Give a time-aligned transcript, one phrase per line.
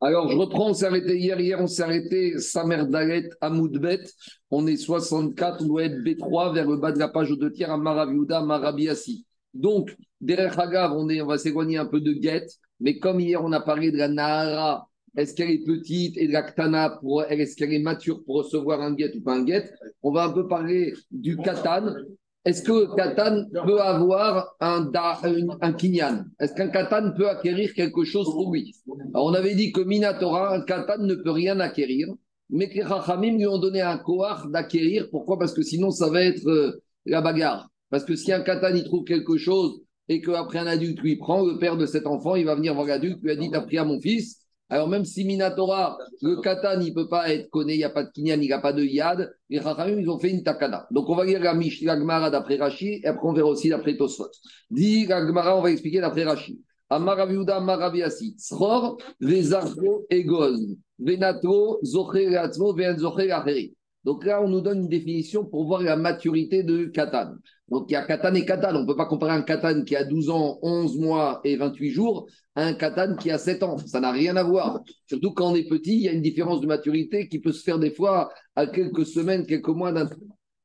[0.00, 1.40] Alors, je reprends, on s'est arrêté hier.
[1.40, 3.30] Hier, on s'est arrêté Samer Dalet.
[4.50, 7.52] On est 64, on doit être B3 vers le bas de la page au deux
[7.52, 9.26] tiers à Marabiouda, Marabiassi.
[9.54, 12.46] Donc, derrière Hagav, on, on va s'éloigner un peu de Get.
[12.80, 14.86] Mais comme hier, on a parlé de la Nahara,
[15.16, 17.00] est-ce qu'elle est petite et de la Ktana,
[17.30, 20.32] est-ce qu'elle est mature pour recevoir un Get ou pas un Get On va un
[20.32, 21.94] peu parler du Katan
[22.46, 24.88] est-ce que Katan peut avoir un,
[25.60, 26.26] un, kinyan?
[26.38, 28.72] Est-ce qu'un Katan peut acquérir quelque chose pour lui?
[29.14, 32.06] On avait dit que Minatora, un Katan ne peut rien acquérir,
[32.48, 32.76] mais que
[33.20, 35.08] les lui ont donné un koar d'acquérir.
[35.10, 35.40] Pourquoi?
[35.40, 37.68] Parce que sinon, ça va être euh, la bagarre.
[37.90, 41.44] Parce que si un Katan il trouve quelque chose et qu'après un adulte lui prend,
[41.44, 43.78] le père de cet enfant, il va venir voir l'adulte, lui a dit T'as pris
[43.78, 47.74] à mon fils alors même si Minatora, le katan, il ne peut pas être connu,
[47.74, 50.10] il n'y a pas de kinyan, il n'y a pas de yad, les rachamim, ils
[50.10, 50.88] ont fait une takana.
[50.90, 54.30] Donc on va lire la Mishnah d'après Rashi, et après on verra aussi d'après Tosfot.
[54.70, 56.60] Dit la on va expliquer d'après Rashi.
[56.88, 63.72] Amaraviuda Maraviasi, Sror, Vezarko, Egoz, Venato, Zocher, Atzmo, Ven Zocher.
[64.06, 67.32] Donc là, on nous donne une définition pour voir la maturité de Katan.
[67.68, 68.76] Donc il y a Katan et Katan.
[68.76, 71.90] On ne peut pas comparer un Katan qui a 12 ans, 11 mois et 28
[71.90, 73.78] jours à un Katan qui a 7 ans.
[73.78, 74.78] Ça n'a rien à voir.
[75.08, 77.64] Surtout quand on est petit, il y a une différence de maturité qui peut se
[77.64, 80.08] faire des fois à quelques semaines, quelques mois d'un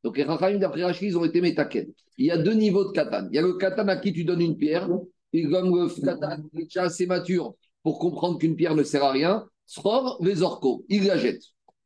[0.03, 1.88] Donc les Rachayim d'après Rachid, ils ont été métaken.
[2.19, 3.28] Il y a deux niveaux de Katan.
[3.31, 4.88] Il y a le Katan à qui tu donnes une pierre.
[5.34, 9.12] Et comme le Katan est déjà assez mature pour comprendre qu'une pierre ne sert à
[9.12, 11.42] rien, Sror, Vezorko, il la jette.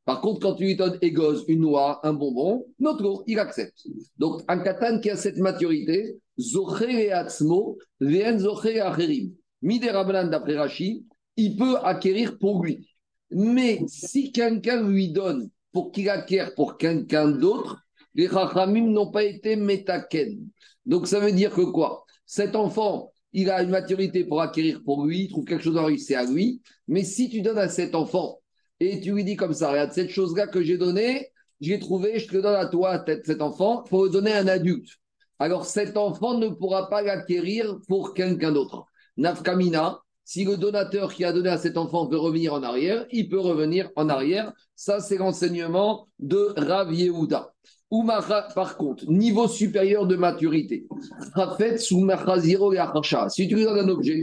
[0.06, 3.88] Par contre, quand tu lui donnes Egos, une noix, un bonbon, notre il accepte.
[4.18, 6.18] Donc, un katan qui a cette maturité,
[10.30, 11.06] d'après Rashi,
[11.38, 12.88] il peut acquérir pour lui.
[13.32, 17.82] Mais si quelqu'un lui donne pour qu'il acquiert pour quelqu'un d'autre,
[18.14, 20.48] les Chachamim n'ont pas été métaken.
[20.86, 22.06] Donc, ça veut dire que quoi?
[22.28, 26.00] Cet enfant, il a une maturité pour acquérir pour lui, il trouve quelque chose lui,
[26.00, 26.62] c'est à lui.
[26.88, 28.40] Mais si tu donnes à cet enfant
[28.80, 31.30] et tu lui dis comme ça, regarde, cette chose-là que j'ai donnée,
[31.62, 34.90] j'ai trouvé, je te donne à toi, cet enfant, le donner à un adulte.
[35.40, 38.86] Alors cet enfant ne pourra pas l'acquérir pour quelqu'un d'autre.
[39.18, 43.30] Nafkamina, si le donateur qui a donné à cet enfant veut revenir en arrière, il
[43.30, 44.52] peut revenir en arrière.
[44.76, 47.54] Ça, c'est l'enseignement de Rav Yehuda.
[48.56, 50.88] par contre, niveau supérieur de maturité.
[53.30, 54.22] Si tu lui donnes un objet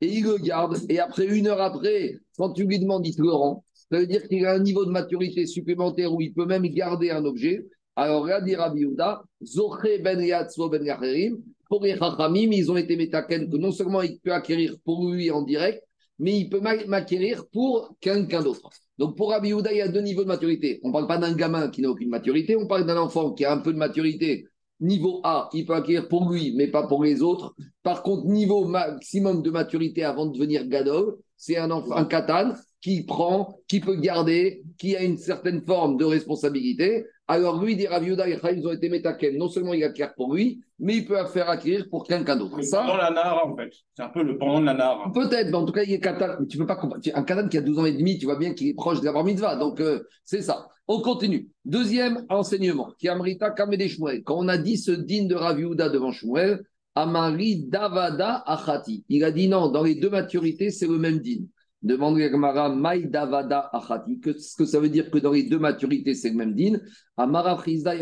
[0.00, 3.20] et il le garde, et après une heure après, quand tu lui demandes, il te
[3.20, 6.46] le rend, ça veut dire qu'il a un niveau de maturité supplémentaire où il peut
[6.46, 7.66] même garder un objet.
[7.96, 12.96] Alors, regardez Rabbi Yehuda, Zoché ben Yatzvo ben Yacherim, pour les Chachamim, ils ont été
[12.96, 15.82] métaken que non seulement il peut acquérir pour lui en direct,
[16.20, 18.70] mais il peut m'acquérir pour quelqu'un d'autre.
[18.96, 20.78] Donc pour Rabbi Yehuda, il y a deux niveaux de maturité.
[20.84, 23.44] On ne parle pas d'un gamin qui n'a aucune maturité, on parle d'un enfant qui
[23.44, 24.46] a un peu de maturité.
[24.78, 27.54] Niveau A, il peut acquérir pour lui, mais pas pour les autres.
[27.82, 33.02] Par contre, niveau maximum de maturité avant de devenir gadol, c'est un, un katan qui
[33.02, 37.06] prend, qui peut garder, qui a une certaine forme de responsabilité.
[37.28, 39.36] Alors lui, dit Raviuda et ils ont été métaken.
[39.36, 42.60] Non seulement il acquiert pour lui, mais il peut faire acquérir pour quelqu'un d'autre.
[42.62, 43.70] Ça, pendant la Nara, en fait.
[43.94, 45.12] C'est un peu le pendant de la Nara.
[45.12, 46.44] Peut-être, mais en tout cas, il est katan.
[46.48, 46.80] Tu peux pas
[47.14, 49.04] Un katan qui a 12 ans et demi, tu vois bien qu'il est proche de
[49.04, 49.56] la mitzvah.
[49.56, 50.68] Donc, euh, c'est ça.
[50.88, 51.48] On continue.
[51.64, 54.24] Deuxième enseignement, qui Amrita Kamede Shmuel.
[54.24, 56.64] Quand on a dit ce digne de Raviuda devant Shmuel,
[56.96, 59.04] Amari Davada Achati.
[59.08, 61.46] Il a dit non, dans les deux maturités, c'est le même digne.
[61.82, 64.20] Demande Gamara Maïdavada Achati.
[64.20, 66.78] Qu'est-ce que ça veut dire que dans les deux maturités, c'est le même din
[67.16, 67.94] Amara Frizda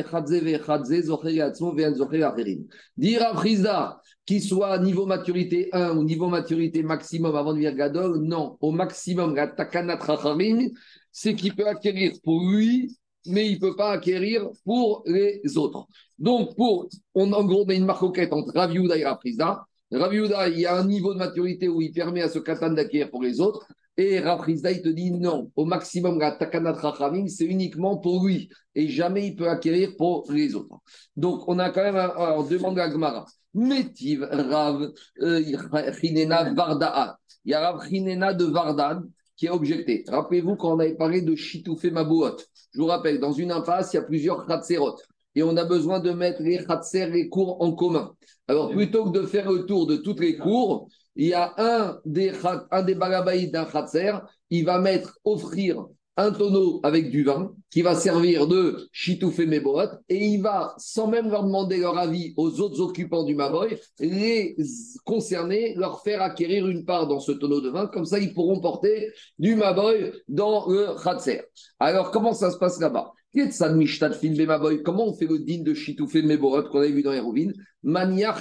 [2.97, 8.59] Dire Frizda qu'il soit niveau maturité 1 ou niveau maturité maximum avant de Gadol, non.
[8.61, 9.35] Au maximum,
[11.13, 12.95] c'est qu'il peut acquérir pour lui,
[13.27, 15.87] mais il ne peut pas acquérir pour les autres.
[16.19, 19.05] Donc, pour, on, en gros, on a une marcoquette entre Raviuda et
[19.93, 20.39] Rafrizda.
[20.39, 23.11] Rav il y a un niveau de maturité où il permet à ce katan d'acquérir
[23.11, 23.67] pour les autres.
[23.97, 26.81] Et Rav il te dit non, au maximum, la takanat
[27.27, 28.49] c'est uniquement pour lui.
[28.75, 30.77] Et jamais il peut acquérir pour les autres.
[31.17, 33.25] Donc, on a quand même, un, on demande à Gmara.
[33.55, 37.19] Métiv Rav euh, Chinena Varda'a.
[37.45, 39.03] Il y a Rav Chinena de Vardan
[39.37, 40.05] qui a objecté.
[40.09, 42.37] Rappelez-vous quand on avait parlé de Chitoufé Mabouot.
[42.73, 44.97] Je vous rappelle, dans une impasse, il y a plusieurs Khatserot
[45.39, 48.13] et on a besoin de mettre les khatser, les cours en commun.
[48.49, 52.01] Alors, plutôt que de faire le tour de toutes les cours, il y a un
[52.05, 52.33] des,
[52.73, 52.97] un des
[53.47, 54.15] d'un khatser,
[54.51, 55.87] il va mettre, offrir
[56.17, 61.07] un tonneau avec du vin qui va servir de chitoufé meboat et il va, sans
[61.07, 64.57] même leur demander leur avis aux autres occupants du maboy, les
[65.05, 67.87] concerner, leur faire acquérir une part dans ce tonneau de vin.
[67.87, 71.43] Comme ça, ils pourront porter du maboy dans le khatser.
[71.79, 73.13] Alors, comment ça se passe là-bas?
[73.35, 77.53] Comment on fait le din de Chitoufé Meborot qu'on avait vu dans Hérovine
[77.83, 78.35] Mania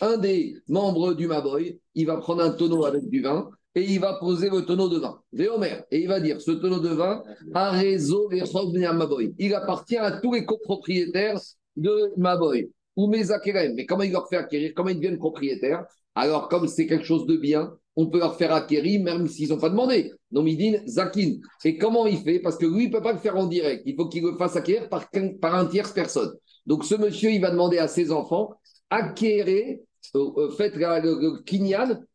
[0.00, 4.00] Un des membres du Maboy, il va prendre un tonneau avec du vin et il
[4.00, 5.20] va poser le tonneau de vin.
[5.32, 5.82] Véomer.
[5.90, 7.22] Et il va dire ce tonneau de vin,
[7.54, 9.34] un réseau Maboy.
[9.38, 11.38] Il appartient à tous les copropriétaires
[11.76, 12.70] de Maboy.
[12.96, 13.24] Ou mes
[13.74, 14.72] Mais comment il leur fait acquérir?
[14.74, 15.84] Comment ils deviennent propriétaires?
[16.16, 19.58] Alors, comme c'est quelque chose de bien, on peut leur faire acquérir même s'ils n'ont
[19.58, 20.12] pas demandé.
[20.30, 21.32] Nomidine, Zakin.
[21.64, 22.38] Et comment il fait?
[22.38, 23.82] Parce que lui, il ne peut pas le faire en direct.
[23.86, 25.08] Il faut qu'il le fasse acquérir par,
[25.40, 26.32] par un tierce personne.
[26.64, 28.54] Donc ce monsieur, il va demander à ses enfants,
[28.88, 29.78] acquérir,
[30.14, 31.42] euh, euh, faites le,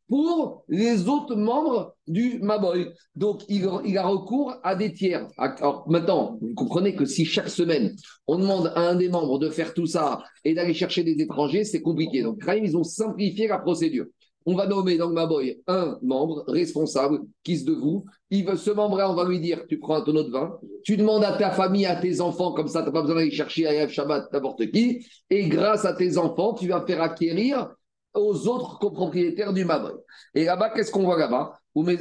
[0.07, 2.87] pour les autres membres du Maboy.
[3.17, 5.27] Donc il, il, a recours à des tiers.
[5.37, 7.93] Alors maintenant, vous comprenez que si chaque semaine,
[8.27, 11.65] on demande à un des membres de faire tout ça et d'aller chercher des étrangers,
[11.65, 12.21] c'est compliqué.
[12.21, 14.05] Donc ils ont simplifié la procédure
[14.45, 18.05] on va nommer dans ma boy un membre responsable qui se de vous.
[18.29, 21.23] Il ce membre-là, on va lui dire tu prends un tonneau de vin, tu demandes
[21.23, 23.87] à ta famille, à tes enfants, comme ça, tu n'as pas besoin d'aller chercher à
[23.87, 27.69] Shabbat n'importe qui, et grâce à tes enfants, tu vas faire acquérir
[28.13, 29.93] aux autres copropriétaires du Maboy.
[30.35, 31.53] Et là-bas, qu'est-ce qu'on voit là-bas?
[31.75, 31.97] Il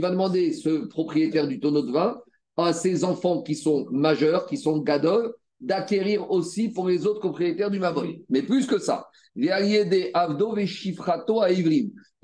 [0.00, 2.16] va demander ce propriétaire du tonneau de vin
[2.56, 5.32] à ses enfants qui sont majeurs, qui sont gadol,
[5.64, 8.22] d'acquérir aussi pour les autres propriétaires du Maboy.
[8.28, 9.48] Mais plus que ça, il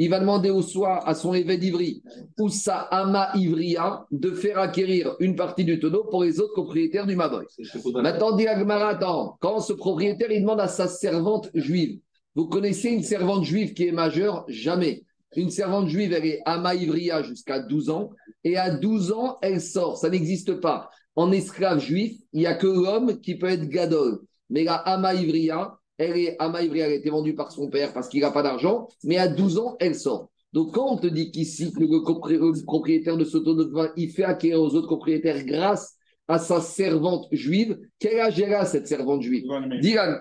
[0.08, 2.02] va demander au soir à son évêque d'Ivry
[2.38, 7.06] ou sa ama Ivria de faire acquérir une partie du tonneau pour les autres propriétaires
[7.06, 7.46] du Maboy.
[7.94, 11.98] Maintenant, dit attends, quand ce propriétaire il demande à sa servante juive,
[12.36, 14.44] vous connaissez une servante juive qui est majeure?
[14.48, 15.02] Jamais.
[15.36, 18.10] Une servante juive, elle est ama Ivria jusqu'à 12 ans
[18.44, 19.96] et à 12 ans, elle sort.
[19.96, 20.90] Ça n'existe pas.
[21.16, 24.20] En esclave juif, il n'y a que l'homme qui peut être gadol.
[24.48, 27.92] Mais la ama Ivria, elle est Ama Ivri, elle a été vendue par son père
[27.92, 30.30] parce qu'il n'a pas d'argent, mais à 12 ans, elle sort.
[30.52, 34.24] Donc, quand on te dit qu'ici, le propriétaire de ce tonneau de vin, il fait
[34.24, 35.94] acquérir aux autres propriétaires grâce
[36.26, 39.44] à sa servante juive, quel âge elle a, cette servante juive?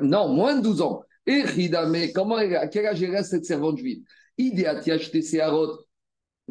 [0.02, 1.02] Non, moins de 12 ans.
[1.26, 1.44] Et
[1.90, 4.00] mais comment elle a, quel âge elle a, cette servante juive?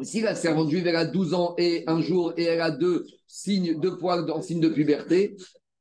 [0.03, 3.79] Si la servante juive a 12 ans et un jour et elle a deux signes,
[3.79, 5.35] deux poils en signe de puberté,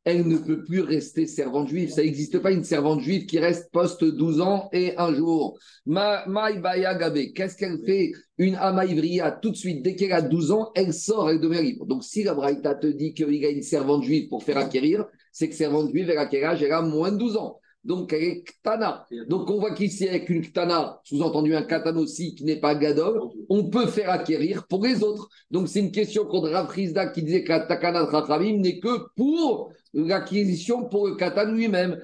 [0.05, 1.91] elle ne peut plus rester servante juive.
[1.91, 5.59] Ça n'existe pas une servante juive qui reste poste 12 ans et un jour.
[5.87, 11.29] Qu'est-ce qu'elle fait Une Amaïvria, tout de suite, dès qu'elle a 12 ans, elle sort,
[11.29, 11.85] elle devient libre.
[11.85, 15.05] Donc si la Braïta te dit qu'il y a une servante juive pour faire acquérir,
[15.31, 17.61] c'est que servante juive, elle a Elle a moins de 12 ans.
[17.85, 19.07] Donc elle est ktana.
[19.29, 23.21] Donc on voit qu'ici, avec une ktana, sous-entendu un katan aussi qui n'est pas gadol,
[23.49, 25.29] on peut faire acquérir pour les autres.
[25.51, 29.73] Donc c'est une question contre Rav qui disait que la takana de n'est que pour
[29.95, 31.99] l'acquisition pour le katan lui-même.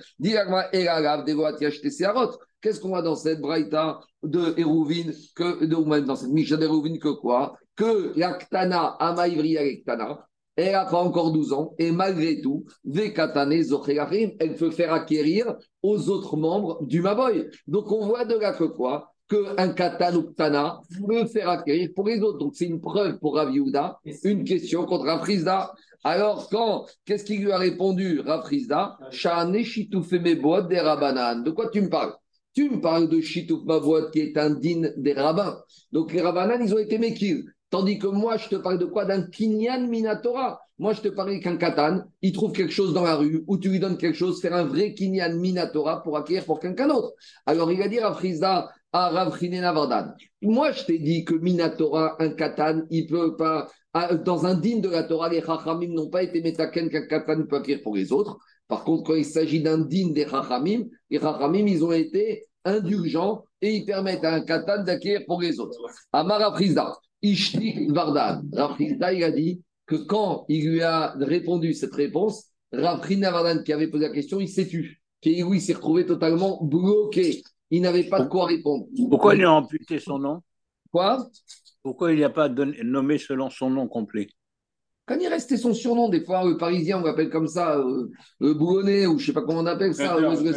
[2.61, 7.11] Qu'est-ce qu'on voit dans cette braïta de Hérouvine, que, de, dans cette Misha d'Hérouvine, que
[7.11, 7.59] quoi?
[7.77, 12.65] Que la ktana, amaïvri ktana, elle n'a pas encore 12 ans, et malgré tout,
[12.95, 17.49] elle peut faire acquérir aux autres membres du Maboy.
[17.67, 19.11] Donc on voit de là que quoi?
[19.29, 22.39] Qu'un katan ou ktana peut faire acquérir pour les autres.
[22.39, 23.51] Donc c'est une preuve pour Rav
[24.25, 25.73] une question contre Rafrizda.
[26.05, 28.99] Alors quand, qu'est-ce qu'il lui a répondu Rafrizda
[30.69, 31.43] des Rabanan.
[31.43, 32.15] De quoi tu me parles?
[32.55, 35.59] Tu me parles de Shitouf Mavot qui est un din des rabbins.
[35.91, 37.39] Donc les Rabbanan, ils ont été mékir.
[37.71, 39.05] Tandis que moi, je te parle de quoi?
[39.05, 40.61] D'un kinyan minatora.
[40.79, 43.69] Moi, je te parle qu'un katan, il trouve quelque chose dans la rue, ou tu
[43.69, 47.13] lui donnes quelque chose, faire un vrai kinyan minatora pour acquérir pour quelqu'un d'autre.
[47.47, 52.17] Alors, il va dire à Frisda, à Rav Vardan, moi, je t'ai dit que minatora,
[52.21, 53.69] un katan, il peut pas,
[54.25, 57.57] dans un digne de la Torah, les chachamim n'ont pas été métaken qu'un katan peut
[57.57, 58.39] acquérir pour les autres.
[58.67, 63.45] Par contre, quand il s'agit d'un digne des chachamim, les chachamim, ils ont été indulgents
[63.61, 65.79] et ils permettent à un katan d'acquérir pour les autres.
[66.13, 68.43] Amara Frisda, Ishtik Vardan.
[68.83, 73.89] Il a dit que quand il lui a répondu cette réponse, Rafrina Vardan, qui avait
[73.89, 75.01] posé la question, il s'est tu.
[75.23, 77.43] Et il s'est retrouvé totalement bloqué.
[77.71, 78.87] Il n'avait pas de quoi répondre.
[79.09, 80.43] Pourquoi il a amputé son nom?
[80.93, 81.27] Quoi?
[81.83, 84.29] Pourquoi il n'y a pas nommé selon son nom complet?
[85.07, 88.55] Quand il restait son surnom, des fois, le parisien, on l'appelle comme ça, euh, le
[88.55, 90.53] boulonnais, ou je ne sais pas comment on appelle ça, le, le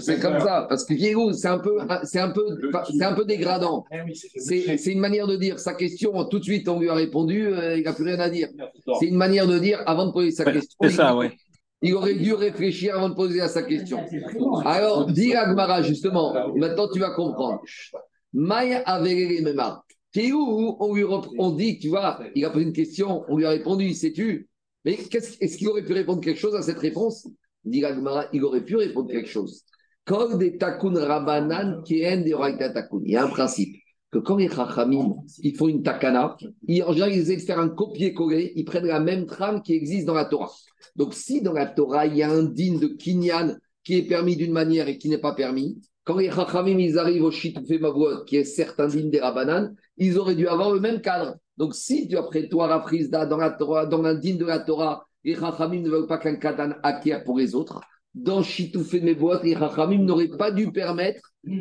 [0.00, 2.44] C'est comme ça, parce que Diego, c'est un peu, c'est un peu,
[2.90, 3.86] c'est un peu dégradant.
[3.90, 7.46] Eh c'est une manière de dire sa question, tout de suite, on lui a répondu,
[7.46, 8.48] euh, il n'a plus rien à dire.
[9.00, 10.76] C'est une manière de dire, avant de poser sa question.
[10.82, 11.28] C'est ça, oui.
[11.80, 13.98] Il aurait dû réfléchir avant de poser à sa question.
[14.64, 17.60] Alors, dis Agmara, justement, maintenant tu vas comprendre.
[18.32, 19.42] Maya avait les
[20.14, 23.44] mêmes où on lui on dit, tu vois, il a posé une question, on lui
[23.44, 24.48] a répondu, sais-tu
[24.84, 27.28] Mais est-ce qu'il aurait pu répondre quelque chose à cette réponse?
[27.64, 27.84] Dit
[28.32, 29.62] il aurait pu répondre quelque chose.
[30.08, 30.14] Il
[33.06, 33.76] y a un principe.
[34.10, 37.60] que quand les Chachamim, ils font une takana, ils, en général, ils essaient de faire
[37.60, 40.50] un copier-coller, ils prennent la même trame qui existe dans la Torah.
[40.96, 44.36] Donc, si dans la Torah, il y a un din de Kinyan qui est permis
[44.36, 48.24] d'une manière et qui n'est pas permis, quand les Chachamim, ils arrivent au Shitufé Mavot,
[48.24, 51.36] qui est certain din des Rabanan, ils auraient dû avoir le même cadre.
[51.56, 55.82] Donc, si tu, après toi, Rafrizda, dans la Torah, dans de la Torah, les Chachamim
[55.82, 57.80] ne veulent pas qu'un Katan acquiert pour les autres,
[58.14, 61.20] dans Shitufé Mavot, les Chachamim n'auraient pas dû permettre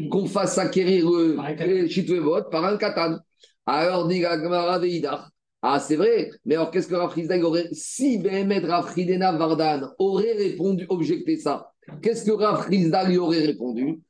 [0.09, 2.21] qu'on fasse acquérir le Shitufé
[2.51, 3.17] par un Katan.
[3.65, 5.29] Alors, dit Gamara Veidar.
[5.61, 7.67] Ah, c'est vrai, mais alors qu'est-ce que Rafrizda aurait.
[7.71, 11.71] Si Behemet Rafridena Vardan aurait répondu, objecté ça,
[12.01, 14.01] qu'est-ce que Rafrizda lui aurait répondu?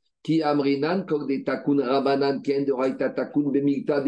[0.43, 1.05] Amrinan
[1.45, 4.03] takun rabanan ken de takun bemilta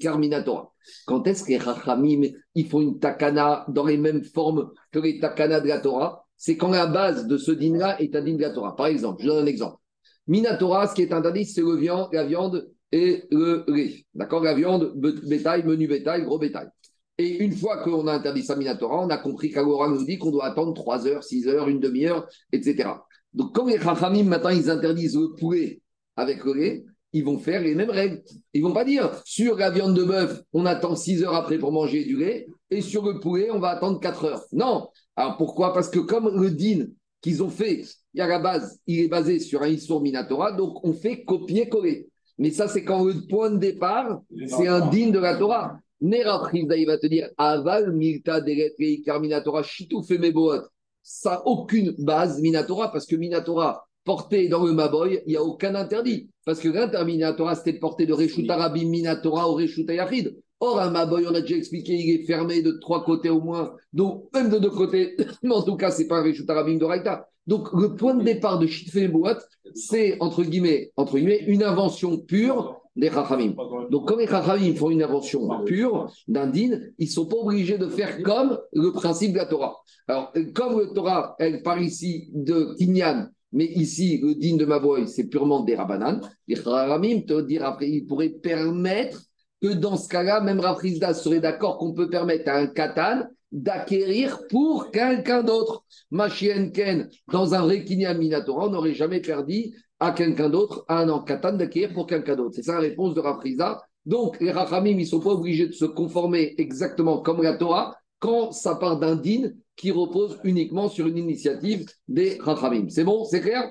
[0.00, 0.70] carminatora.
[1.06, 5.18] Quand est-ce que les rachamim ils font une takana dans les mêmes formes que les
[5.18, 6.26] takana de la Torah?
[6.36, 8.76] C'est quand la base de ce din-là est un din de la Torah.
[8.76, 9.78] Par exemple, je donne un exemple.
[10.26, 14.04] Minatora, ce qui est interdit, c'est le viande, la viande et le lait.
[14.14, 14.42] D'accord?
[14.42, 16.68] La viande, bétail, menu bétail, gros bétail.
[17.16, 20.32] Et une fois qu'on a interdit ça Minatora, on a compris qu'Agora nous dit qu'on
[20.32, 22.88] doit attendre 3 heures, 6 heures, une demi-heure, etc.
[23.34, 25.80] Donc, quand les Chachamim, maintenant, ils interdisent le poulet
[26.16, 28.22] avec le lait, ils vont faire les mêmes règles.
[28.52, 31.72] Ils vont pas dire sur la viande de bœuf, on attend 6 heures après pour
[31.72, 34.44] manger du lait, et sur le poulet, on va attendre 4 heures.
[34.52, 34.88] Non.
[35.16, 35.72] Alors pourquoi?
[35.72, 36.86] Parce que comme le din
[37.20, 40.52] qu'ils ont fait, il y a la base, il est basé sur un Issour Minatora,
[40.52, 42.08] donc on fait copier-coller.
[42.38, 45.78] Mais ça, c'est quand le point de départ, c'est un din de la Torah.
[46.00, 48.74] Nera il va te dire Aval, Milta, Deret,
[49.04, 50.62] Carminatora, Chitou, Femeboot
[51.04, 55.42] ça n'a aucune base Minatora, parce que Minatora, porté dans le Maboy, il n'y a
[55.42, 56.28] aucun interdit.
[56.44, 60.36] Parce que l'interminatora, c'était de porter de Minatora au Reshut Yachid.
[60.60, 63.74] Or, un Maboy, on a déjà expliqué, il est fermé de trois côtés au moins,
[63.92, 66.76] donc même de deux côtés, mais en tout cas, ce n'est pas un Reshut Arabim
[66.76, 67.28] de Raïta.
[67.46, 69.38] Donc, le point de départ de Shitfe Boat,
[69.74, 73.54] c'est, entre guillemets, entre guillemets, une invention pure des Chachamim.
[73.90, 77.78] Donc, quand les Chachamim font une invention pure d'un din, ils ne sont pas obligés
[77.78, 79.76] de faire comme le principe de la Torah.
[80.06, 85.08] Alors, comme la Torah, elle part ici de Kinyan, mais ici, le din de Mavoy,
[85.08, 89.22] c'est purement des Rabbanan, les Chachamim te dire après, ils pourraient permettre
[89.60, 94.40] que dans ce cas-là, même Rafrizda serait d'accord qu'on peut permettre à un katan d'acquérir
[94.50, 95.84] pour quelqu'un d'autre.
[96.10, 99.72] Machienken, dans un vrai Kinyan Minatora, on n'aurait jamais perdu
[100.04, 102.54] à quelqu'un d'autre, à un katan d'acquérir pour quelqu'un d'autre.
[102.54, 103.82] C'est ça la réponse de Rafriza.
[104.04, 107.96] Donc, les Rachamim, ils ne sont pas obligés de se conformer exactement comme la Torah
[108.18, 112.88] quand ça part d'un din qui repose uniquement sur une initiative des Rachamim.
[112.88, 113.24] C'est bon?
[113.24, 113.70] C'est clair?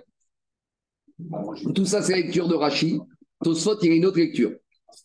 [1.75, 2.99] Tout ça, c'est la lecture de Rashi.
[3.43, 4.51] Tosfot, il y a une autre lecture.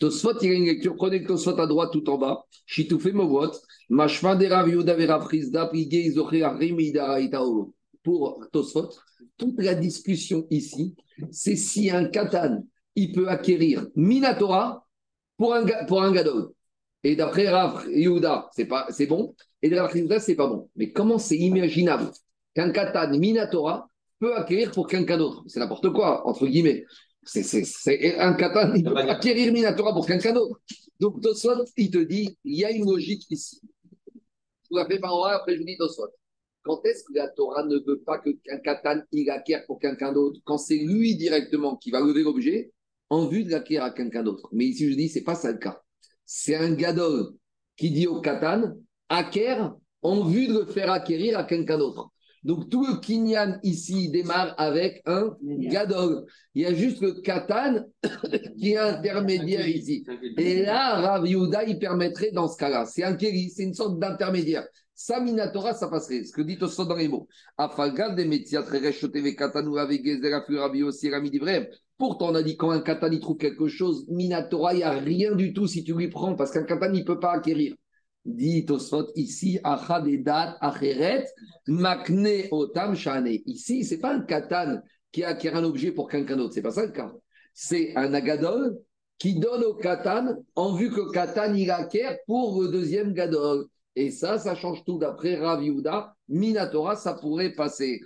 [0.00, 0.94] Tosfot, il y a une lecture.
[0.96, 2.44] Prenez Tosfot à droite tout en bas.
[2.66, 3.52] Shitoufé Movot.
[3.90, 5.70] Mashma de Rav Yuda Verafrizda,
[8.08, 8.88] Pour Tosfot,
[9.36, 10.96] toute la discussion ici,
[11.30, 14.86] c'est si un katan, il peut acquérir Minatora
[15.36, 16.48] pour un, pour un gadol.
[17.04, 19.34] Et d'après Rav Yehuda, c'est, pas, c'est bon.
[19.60, 20.70] Et d'après Rav Yehuda, c'est pas bon.
[20.74, 22.10] Mais comment c'est imaginable
[22.54, 25.44] qu'un katan Minatora peut acquérir pour quelqu'un d'autre?
[25.46, 26.86] C'est n'importe quoi, entre guillemets.
[27.24, 30.58] C'est, c'est, un katan, il peut acquérir Minatora pour quelqu'un d'autre.
[30.98, 33.60] Donc Tosfot, il te dit, il y a une logique ici.
[34.70, 36.08] Vous la fais par après je vous dis Tosfot.
[36.62, 40.40] Quand est-ce que la Torah ne veut pas qu'un katan il acquiert pour quelqu'un d'autre?
[40.44, 42.72] Quand c'est lui directement qui va lever l'objet
[43.10, 44.48] en vue de l'acquérir à quelqu'un d'autre.
[44.52, 45.80] Mais ici, je dis, c'est pas ça le cas.
[46.26, 47.32] C'est un gadol
[47.76, 48.74] qui dit au katan
[49.08, 52.10] acquiert en vue de le faire acquérir à quelqu'un d'autre.
[52.44, 56.24] Donc tout le kinyan ici démarre avec un gadol.
[56.54, 57.84] Il y a juste le katan
[58.58, 60.04] qui est intermédiaire ici.
[60.36, 62.86] Et là, Rav Yehuda, il permettrait dans ce cas-là.
[62.86, 64.66] C'est un kéli, c'est une sorte d'intermédiaire.
[65.00, 66.24] Ça, Minatora, ça passerait.
[66.24, 67.28] Ce que dit Tosso dans les mots.
[71.96, 74.90] Pourtant, on a dit quand un katan il trouve quelque chose, Minatora, il n'y a
[74.90, 77.76] rien du tout si tu lui prends, parce qu'un katan, il ne peut pas acquérir.
[78.24, 81.26] Dit Tosfot ici, Acheret,
[81.68, 83.28] Makne Otam Shane.
[83.46, 84.80] Ici, ce n'est pas un katan
[85.12, 87.12] qui acquiert un objet pour quelqu'un d'autre, c'est pas ça le cas.
[87.54, 88.76] C'est un agadol
[89.16, 93.68] qui donne au katan en vue que katan il acquiert pour le deuxième gadol.
[94.00, 94.96] Et ça, ça change tout.
[94.96, 98.00] D'après Rav Yehuda, Minatora, ça pourrait passer.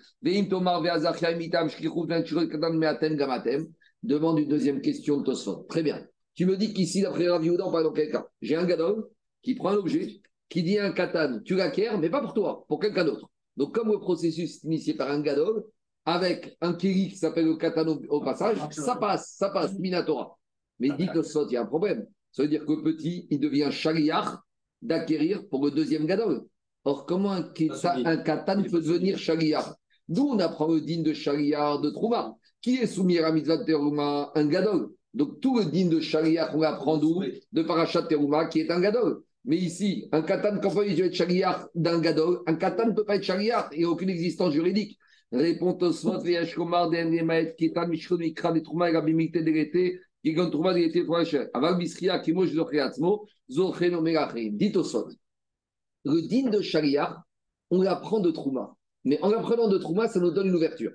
[4.02, 5.66] Demande une deuxième question de Tosfot.
[5.68, 6.02] Très bien.
[6.34, 9.06] Tu me dis qu'ici, d'après Rav Yehuda, on parle dans quel cas J'ai un gadol
[9.42, 12.80] qui prend un objet, qui dit un katan, tu l'acquiers, mais pas pour toi, pour
[12.80, 13.28] quelqu'un d'autre.
[13.58, 15.62] Donc, comme le processus est initié par un gadol,
[16.06, 20.38] avec un kiri qui s'appelle le katan au, passage, ça passe, ça passe, Minatora.
[20.78, 22.06] Mais dit Tosfot, il y a un problème.
[22.30, 24.38] Ça veut dire que petit, il devient chariach
[24.82, 26.44] d'acquérir pour le deuxième gadol.
[26.84, 27.48] Or, comment un,
[28.04, 29.76] un katan peut devenir shaliar
[30.08, 32.36] D'où on apprend le digne de shaliar de Trouma?
[32.60, 34.32] Qui est soumis à la mitzvah de Terouma?
[34.34, 34.90] Un gadol.
[35.14, 37.22] Donc tout le din de Shaliach, on apprend d'où
[37.52, 39.22] De Parashat Teruma, qui est un gadol.
[39.44, 43.16] Mais ici, un katan, quand il peut être d'un gadol, un katan ne peut pas
[43.16, 44.98] être Shaliach, il n'y a aucune existence juridique.
[45.32, 46.22] Tosfot,
[46.54, 51.46] Komar, Mishron, Mikra, des Trouma, et Rabimikte, Derete, qui gagne Trouma, Derete, Foracher.
[51.54, 54.56] Aval Bisria, Kimo, Zochreatzmo, Zocheno, Melachim.
[54.56, 55.08] Dit Tosfot.
[56.04, 57.16] Le din de Shaliach,
[57.70, 58.74] on l'apprend de Trouma.
[59.04, 60.92] Mais en l'apprenant de Trouma, ça nous donne une ouverture.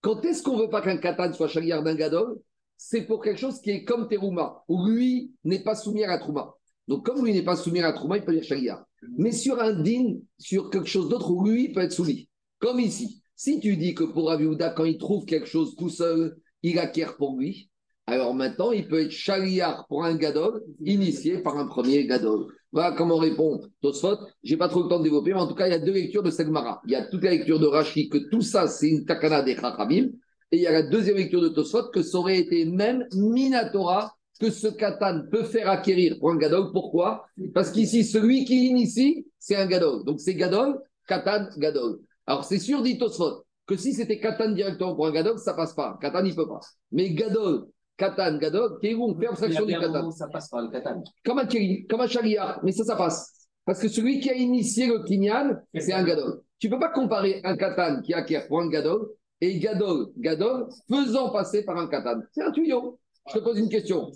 [0.00, 2.38] Quand est-ce qu'on veut pas qu'un katan soit Shaliach d'un gadol?
[2.76, 6.54] C'est pour quelque chose qui est comme Terouma, où lui n'est pas soumis à Trouma.
[6.86, 8.86] Donc, comme lui n'est pas soumis à Trouma, il peut dire Sharia.
[9.16, 12.28] Mais sur un din, sur quelque chose d'autre, où lui peut être soumis.
[12.58, 13.22] Comme ici.
[13.36, 17.16] Si tu dis que pour Aviouda, quand il trouve quelque chose tout seul, il acquiert
[17.16, 17.70] pour lui,
[18.08, 22.46] alors maintenant, il peut être Shaliar pour un Gadol, initié par un premier Gadol.
[22.72, 24.16] Voilà comment répond Tosfot.
[24.42, 25.78] Je n'ai pas trop le temps de développer, mais en tout cas, il y a
[25.78, 26.80] deux lectures de Segmara.
[26.86, 29.56] Il y a toute la lecture de Rashi, que tout ça, c'est une takana des
[29.56, 30.08] Chachamim.
[30.50, 34.14] Et il y a la deuxième lecture de Tosfot que ça aurait été même Minatora
[34.40, 36.70] que ce katan peut faire acquérir pour un gadol.
[36.72, 37.26] Pourquoi?
[37.52, 40.04] Parce qu'ici, celui qui initie, c'est un gadol.
[40.04, 41.98] Donc c'est gadol, katan, gadol.
[42.26, 45.74] Alors c'est sûr, dit Tosfot, que si c'était katan directement pour un gadol, ça passe
[45.74, 45.98] pas.
[46.00, 46.60] Katan, il peut pas.
[46.92, 47.66] Mais gadol,
[47.98, 50.10] katan, gadol, on fait abstraction du katan.
[50.10, 51.02] Ça passe par le katan.
[51.24, 51.46] Comme un
[51.88, 53.48] comme un mais ça, ça passe.
[53.66, 56.40] Parce que celui qui a initié le kinyan, c'est un gadol.
[56.58, 61.30] Tu peux pas comparer un katan qui acquiert pour un gadol et Gadol, Gadol, faisant
[61.30, 62.20] passer par un katan.
[62.32, 62.98] C'est un tuyau.
[63.28, 64.10] Je te pose une question.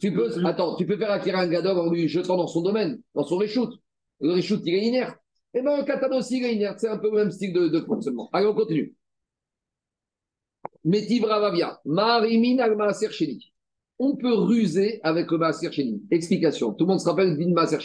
[0.00, 3.00] Tu peux, attends, tu peux faire acquérir un Gadol en lui jetant dans son domaine,
[3.14, 3.70] dans son reshoot.
[4.20, 5.16] Le reshoot, il est inerte.
[5.52, 6.80] Et eh bien, un katan aussi, il est inerte.
[6.80, 8.30] C'est un peu le même style de, fonctionnement.
[8.32, 8.94] Allez, on continue.
[10.84, 12.76] Marimin al
[13.98, 15.70] On peut ruser avec le Maaser
[16.10, 16.72] Explication.
[16.72, 17.78] Tout le monde se rappelle d'une Maaser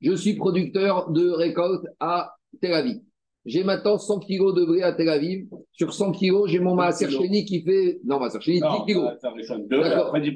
[0.00, 3.00] Je suis producteur de récolte à Tel Aviv.
[3.44, 5.46] J'ai maintenant 100 kg de blé à Tel Aviv.
[5.72, 8.00] Sur 100 kg, j'ai mon Maaser qui fait.
[8.04, 9.00] Non, Maaser Chéni, 10 kg.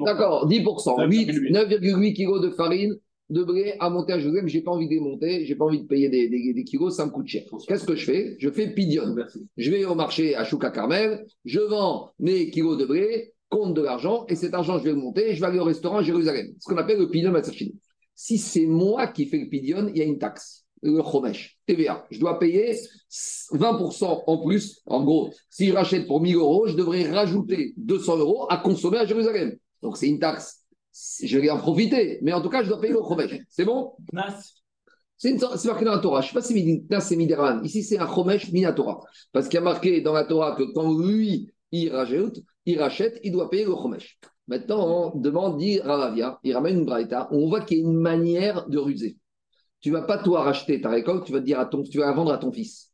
[0.03, 1.07] D'accord, 10%.
[1.07, 2.95] 9,8 kg de farine
[3.29, 4.47] de blé à monter à Jérusalem.
[4.47, 6.95] Je n'ai pas envie de démonter, je n'ai pas envie de payer des, des, kilos,
[6.95, 7.43] ça me coûte cher.
[7.67, 8.35] Qu'est-ce que je fais?
[8.39, 9.15] Je fais pidion.
[9.57, 13.81] Je vais au marché à Chouka Carmel, je vends mes kilos de blé, compte de
[13.81, 16.03] l'argent, et cet argent, je vais le monter, et je vais aller au restaurant à
[16.03, 16.53] Jérusalem.
[16.59, 17.73] Ce qu'on appelle le pidion Maaser
[18.15, 22.05] Si c'est moi qui fais le pidion, il y a une taxe le Chomesh, TVA.
[22.11, 22.75] Je dois payer
[23.53, 24.81] 20% en plus.
[24.85, 28.97] En gros, si je rachète pour 1000 euros, je devrais rajouter 200 euros à consommer
[28.97, 29.57] à Jérusalem.
[29.81, 30.65] Donc c'est une taxe.
[31.23, 32.19] Je vais en profiter.
[32.21, 33.39] Mais en tout cas, je dois payer le Chomesh.
[33.49, 33.93] C'est bon?
[35.17, 36.21] C'est marqué dans la Torah.
[36.21, 37.65] Je ne sais pas si c'est Miderman.
[37.65, 39.01] Ici, c'est un Chomesh Minatora.
[39.31, 43.19] Parce qu'il y a marqué dans la Torah que quand lui, il rachète, il, rachète,
[43.23, 44.19] il doit payer le Chomesh.
[44.47, 47.97] Maintenant, on demande, dit Ravavia, il ramène une braïta, on voit qu'il y a une
[47.97, 49.17] manière de ruser
[49.81, 52.13] tu vas pas toi racheter ta récolte, tu vas dire à ton, tu vas la
[52.13, 52.86] vendre à ton fils.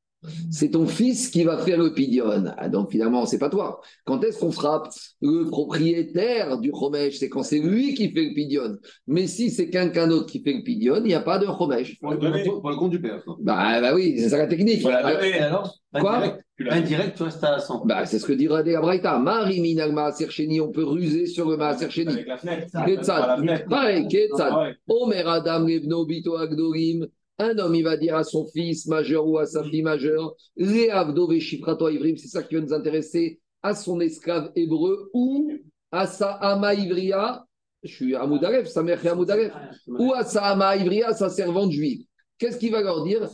[0.52, 2.26] C'est ton fils qui va faire le pidion.
[2.58, 3.82] Ah, donc finalement, c'est pas toi.
[4.06, 4.90] Quand est-ce qu'on frappe
[5.22, 8.78] le propriétaire du chomèche C'est quand c'est lui qui fait le pidion.
[9.08, 12.00] Mais si c'est quelqu'un d'autre qui fait le pidion, il n'y a pas de chomèche.
[12.00, 13.24] Pour, le compte du père.
[13.40, 14.86] Bah, bah, oui, c'est ça la technique.
[14.86, 16.38] alors, Quoi?
[16.60, 17.86] Indirect, tu restes à 100.
[17.86, 19.18] Bah, c'est ce que dira des Abraïta.
[19.20, 22.14] Mari minal maasercheni, on peut ruser sur le maasercheni.
[22.14, 23.68] Avec la fenêtre.
[23.70, 24.76] Pareil, Ketzad.
[24.88, 27.08] Omer Adam Revno Bito Agdorim.
[27.40, 31.28] Un homme, il va dire à son fils majeur ou à sa fille majeure, Léavdo
[31.28, 35.52] Veshifrato Ivrim, c'est ça qui va nous intéresser, à son esclave hébreu ou
[35.92, 37.46] à sa ama ivria,
[37.82, 39.54] je suis à Moudaref, sa mère est à Moudaref,
[39.88, 42.06] ou à sa ama ivria, sa servante juive.
[42.38, 43.30] Qu'est-ce qu'il va leur dire?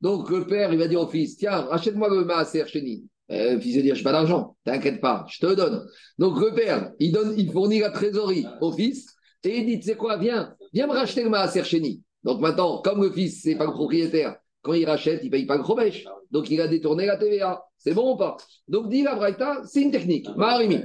[0.00, 3.04] Donc le père, il va dire au fils, tiens, achète-moi le maaser chéni.
[3.30, 5.86] Euh, fils va dire, je n'ai pas d'argent, t'inquiète pas, je te donne.
[6.18, 9.06] Donc le père, il, donne, il fournit la trésorerie au fils,
[9.44, 12.02] et il dit, tu sais quoi, viens, viens me racheter le Maaser Chéni.
[12.22, 15.46] Donc maintenant, comme le fils, c'est pas le propriétaire, quand il rachète, il ne paye
[15.46, 16.04] pas le chromèche.
[16.30, 17.62] Donc il a détourné la TVA.
[17.78, 18.36] C'est bon ou pas?
[18.68, 20.28] Donc dit la Braïta, c'est une technique.
[20.36, 20.80] Maharimi.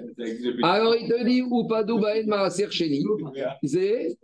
[0.63, 1.83] Alors il te dit, ou pas
[2.25, 3.03] Maaser Chéni.
[3.63, 4.17] C'est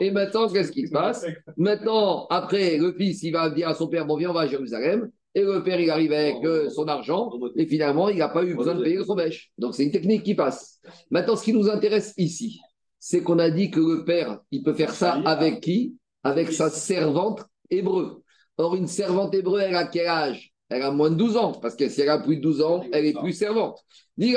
[0.00, 1.26] Et maintenant, qu'est-ce qui se passe?
[1.58, 4.46] Maintenant, après, le fils, il va dire à son père, bon, viens, on va à
[4.46, 5.10] Jérusalem.
[5.34, 8.54] Et le père, il arrive avec euh, son argent, et finalement, il n'a pas eu
[8.54, 9.50] besoin de payer le chomèche.
[9.58, 10.80] Donc, c'est une technique qui passe.
[11.10, 12.60] Maintenant, ce qui nous intéresse ici,
[13.06, 15.98] c'est qu'on a dit que le père, il peut faire ça avec qui?
[16.22, 18.22] Avec sa servante hébreu.
[18.56, 20.54] Or, une servante hébreu, elle a quel âge?
[20.70, 22.82] Elle a moins de 12 ans, parce que si elle a plus de 12 ans,
[22.94, 23.78] elle est plus servante.
[24.16, 24.34] Dis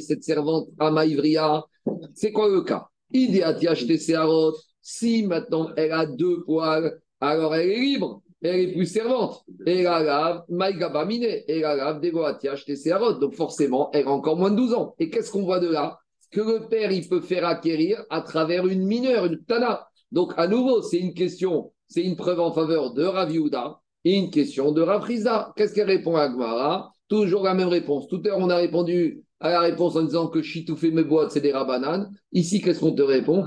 [0.00, 1.62] cette servante Amaïvria,
[2.12, 2.88] c'est quoi le cas?
[4.80, 9.44] Si maintenant elle a deux poils, alors elle est libre elle est plus servante.
[9.64, 12.00] Et la lave, et la lave
[13.20, 14.94] Donc forcément, elle a encore moins de 12 ans.
[14.98, 15.98] Et qu'est-ce qu'on voit de là?
[16.30, 19.88] Que le père, il peut faire acquérir à travers une mineure, une tana.
[20.12, 23.32] Donc à nouveau, c'est une question, c'est une preuve en faveur de Rav
[24.04, 25.06] et une question de Rav
[25.56, 28.08] Qu'est-ce qu'elle répond à Gmara Toujours la même réponse.
[28.08, 31.32] Tout à l'heure, on a répondu à la réponse en disant que chitoufé mes boîtes,
[31.32, 32.10] c'est des rabananes.
[32.32, 33.44] Ici, qu'est-ce qu'on te répond?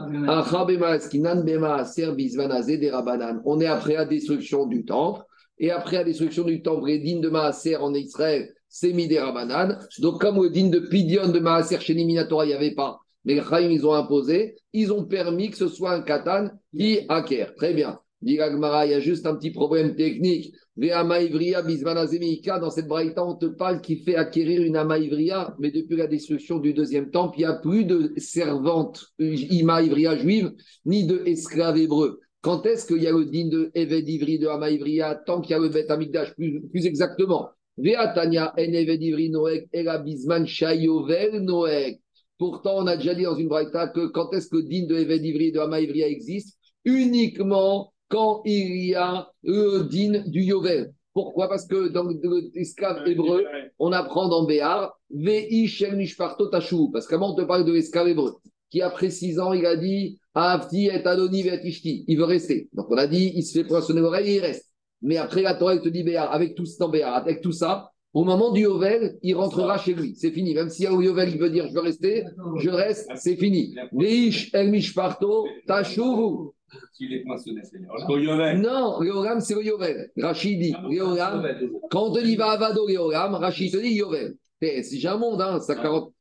[3.46, 5.24] On est après la destruction du temple.
[5.58, 9.19] Et après la destruction du temple, les dînes de Maaser en Israël, c'est mis des
[9.19, 9.79] rabananes.
[9.99, 13.36] Donc, comme le dîne de Pidion de Maaser chez Niminatora, il n'y avait pas, mais
[13.36, 17.53] les ils ont imposé, ils ont permis que ce soit un katan qui acquiert.
[17.55, 17.99] Très bien.
[18.21, 20.53] Dit il y a juste un petit problème technique.
[20.75, 26.60] Dans cette braïta, on te parle qui fait acquérir une Amaïvria, mais depuis la destruction
[26.60, 30.51] du deuxième temple, il n'y a plus de servantes Imaïvria juive,
[30.86, 32.19] ni de esclaves hébreux.
[32.41, 35.53] Quand est-ce qu'il y a le digne de Eved Ivri de Amaïvria Tant qu'il y
[35.53, 37.49] a le Bet Amigdash, plus, plus exactement?
[42.38, 44.96] Pourtant, on a déjà dit dans une braïta que quand est-ce que le digne de
[44.96, 46.58] Eved Ivri de Amaïvria existe?
[46.86, 50.94] Uniquement quand il y a le din du Yovel.
[51.13, 51.50] Pourquoi?
[51.50, 52.08] Parce que dans
[52.54, 53.46] l'esclave hébreu,
[53.78, 56.92] on apprend dans Béar, Vei Mishparto Tachou.
[56.92, 58.36] Parce qu'avant, on te parle de l'esclave hébreu,
[58.70, 61.44] qui après six ans, il a dit Avti et Adoni.
[62.08, 62.70] Il veut rester.
[62.74, 64.68] Donc on a dit, il se fait poinçonner l'oreille et il reste.
[65.01, 67.91] Mais après, la Torah, elle te dit Béar, avec tout ça, Béar, avec tout ça,
[68.13, 70.15] au moment du Yovel, il rentrera chez lui.
[70.15, 70.53] C'est fini.
[70.53, 72.25] Même si au Yovel, il veut dire je veux rester,
[72.57, 73.75] je reste, c'est fini.
[73.91, 76.53] Veish El Mishparto Tachou.
[76.93, 77.79] S'il est poinçonné, c'est
[78.57, 80.12] Non, Yoram, c'est le Yovel.
[80.17, 81.47] Rachid dit, Yoram,
[81.89, 84.35] quand on te dit va Avado Yoram, Rachid te dit Yovel.
[84.62, 85.75] C'est déjà un monde, hein, ça,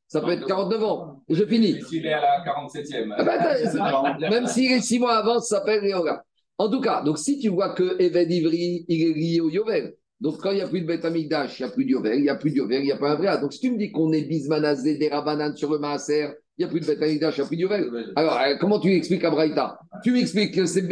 [0.06, 1.22] ça peut être 49 ans.
[1.28, 1.82] Je finis.
[1.82, 3.14] S'il est à la 47e.
[3.16, 6.18] Ah ben, même s'il est 6 mois avant, ça s'appelle Yoram.
[6.59, 9.94] En tout cas, donc si tu vois que Eved Ivri, il est lié au Yovel,
[10.21, 12.18] donc quand il n'y a plus de Beth Amikdash, il n'y a plus de Yovel,
[12.18, 13.40] il n'y a plus de Yovel, il n'y a pas un vrai.
[13.40, 16.64] Donc si tu me dis qu'on est Bismanazé, des Rabanan sur le Maaser, il n'y
[16.64, 18.12] a plus de Beth Amikdash, il n'y a plus de Yovel.
[18.16, 20.83] Alors euh, comment tu expliques à Braïta Tu m'expliques que c'est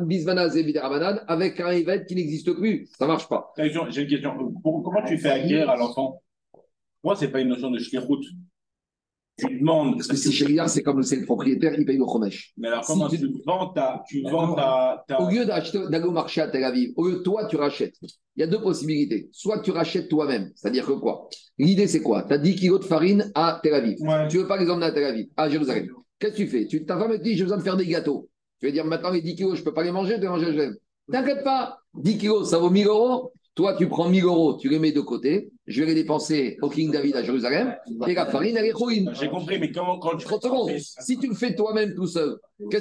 [0.00, 2.88] Bismanazé, des Rabanan avec un Eved qui n'existe plus.
[2.98, 3.52] Ça ne marche pas.
[3.58, 4.54] J'ai une question.
[4.62, 6.22] Comment tu fais acquérir à l'enfant?
[7.02, 8.24] Moi, ce n'est pas une notion de shkirut.
[9.36, 9.96] Tu demandes.
[9.96, 12.52] Parce que si chez c'est comme c'est le propriétaire, il paye le chômage.
[12.56, 14.04] Mais alors, comment tu, vends ta.
[14.08, 17.46] Tu vends ta, Au lieu d'aller au marché à Tel Aviv, au lieu de toi,
[17.46, 17.96] tu rachètes.
[18.36, 19.28] Il y a deux possibilités.
[19.32, 21.28] Soit tu rachètes toi-même, c'est-à-dire que quoi?
[21.58, 22.22] L'idée, c'est quoi?
[22.22, 23.98] Tu as 10 kilos de farine à Tel Aviv.
[24.28, 25.88] Tu veux pas les emmener à Tel Aviv, à Jérusalem.
[26.18, 26.66] Qu'est-ce que tu fais?
[26.66, 28.28] Tu, Ta femme te dit j'ai besoin de faire des gâteaux.
[28.60, 30.28] Tu veux dire maintenant, les 10 kilos, je ne peux pas les manger, je vais
[30.28, 30.76] manger Jérusalem.
[31.10, 33.32] T'inquiète pas, 10 kilos, ça vaut 1000 euros.
[33.54, 35.50] Toi, tu prends 1000 euros, tu les mets de côté.
[35.66, 37.76] Je vais les dépenser au King David à Jérusalem.
[38.08, 39.12] Et la farine, elle est ruine.
[39.18, 40.26] J'ai compris, mais comment quand tu.
[40.26, 40.70] 30 secondes.
[40.78, 42.36] Si tu le fais toi-même tout seul,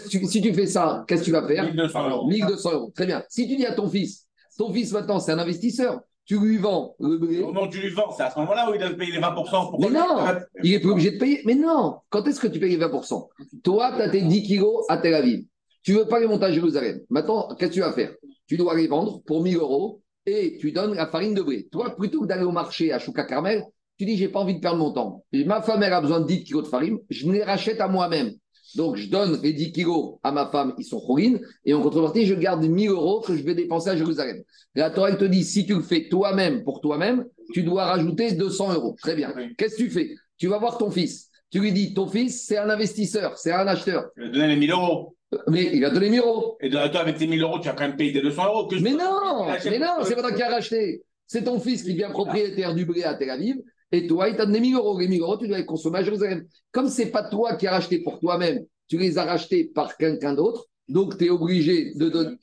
[0.08, 2.28] si tu fais ça, qu'est-ce que tu vas faire 1200 euros.
[2.28, 2.92] 1200 euros.
[2.96, 3.24] Très bien.
[3.30, 6.02] Si tu dis à ton fils, ton fils maintenant, c'est un investisseur.
[6.26, 7.42] Tu lui vends le blé.
[7.42, 9.76] Comment tu lui vends C'est à ce moment-là où il doit payer les 20%.
[9.80, 11.42] mais non, il est plus obligé de payer.
[11.46, 13.28] Mais non, quand est-ce que tu payes les 20%
[13.64, 15.46] Toi, tu as tes 10 kilos à Tel Aviv.
[15.84, 17.02] Tu veux pas les monter à Jérusalem.
[17.10, 18.14] Maintenant, qu'est-ce que tu vas faire?
[18.48, 21.68] Tu dois les vendre pour 1000 euros et tu donnes la farine de blé.
[21.72, 23.64] Toi, plutôt que d'aller au marché à Chouka Carmel,
[23.98, 25.24] tu dis j'ai pas envie de perdre mon temps.
[25.34, 27.88] ma femme, elle a besoin de 10 kilos de farine, je me les rachète à
[27.88, 28.34] moi-même.
[28.76, 32.26] Donc, je donne les 10 kilos à ma femme, ils sont chourines, et en contrepartie,
[32.26, 34.42] je garde 1000 euros que je vais dépenser à Jérusalem.
[34.74, 38.32] La Torah, elle te dit, si tu le fais toi-même pour toi-même, tu dois rajouter
[38.32, 38.96] 200 euros.
[39.00, 39.32] Très bien.
[39.58, 40.16] Qu'est-ce que tu fais?
[40.38, 41.30] Tu vas voir ton fils.
[41.52, 44.10] Tu lui dis, ton fils, c'est un investisseur, c'est un acheteur.
[44.16, 45.16] Tu vas donner les 1000 euros.
[45.48, 46.58] Mais il a donné 1000 euros.
[46.62, 48.70] Et toi, avec tes 1000 euros, tu as quand même payé tes 200 euros.
[48.82, 51.04] mais, non, mais non, c'est pas toi qui as racheté.
[51.28, 53.56] C'est ton fils qui devient propriétaire du blé à Tel Aviv.
[53.92, 55.00] Et toi, il t'a donné 1000 euros.
[55.00, 56.46] Les 1000 euros, tu dois les consommer à Jérusalem.
[56.72, 60.34] Comme c'est pas toi qui as racheté pour toi-même, tu les as rachetés par quelqu'un
[60.34, 62.36] d'autre, donc, tu es obligé de donner.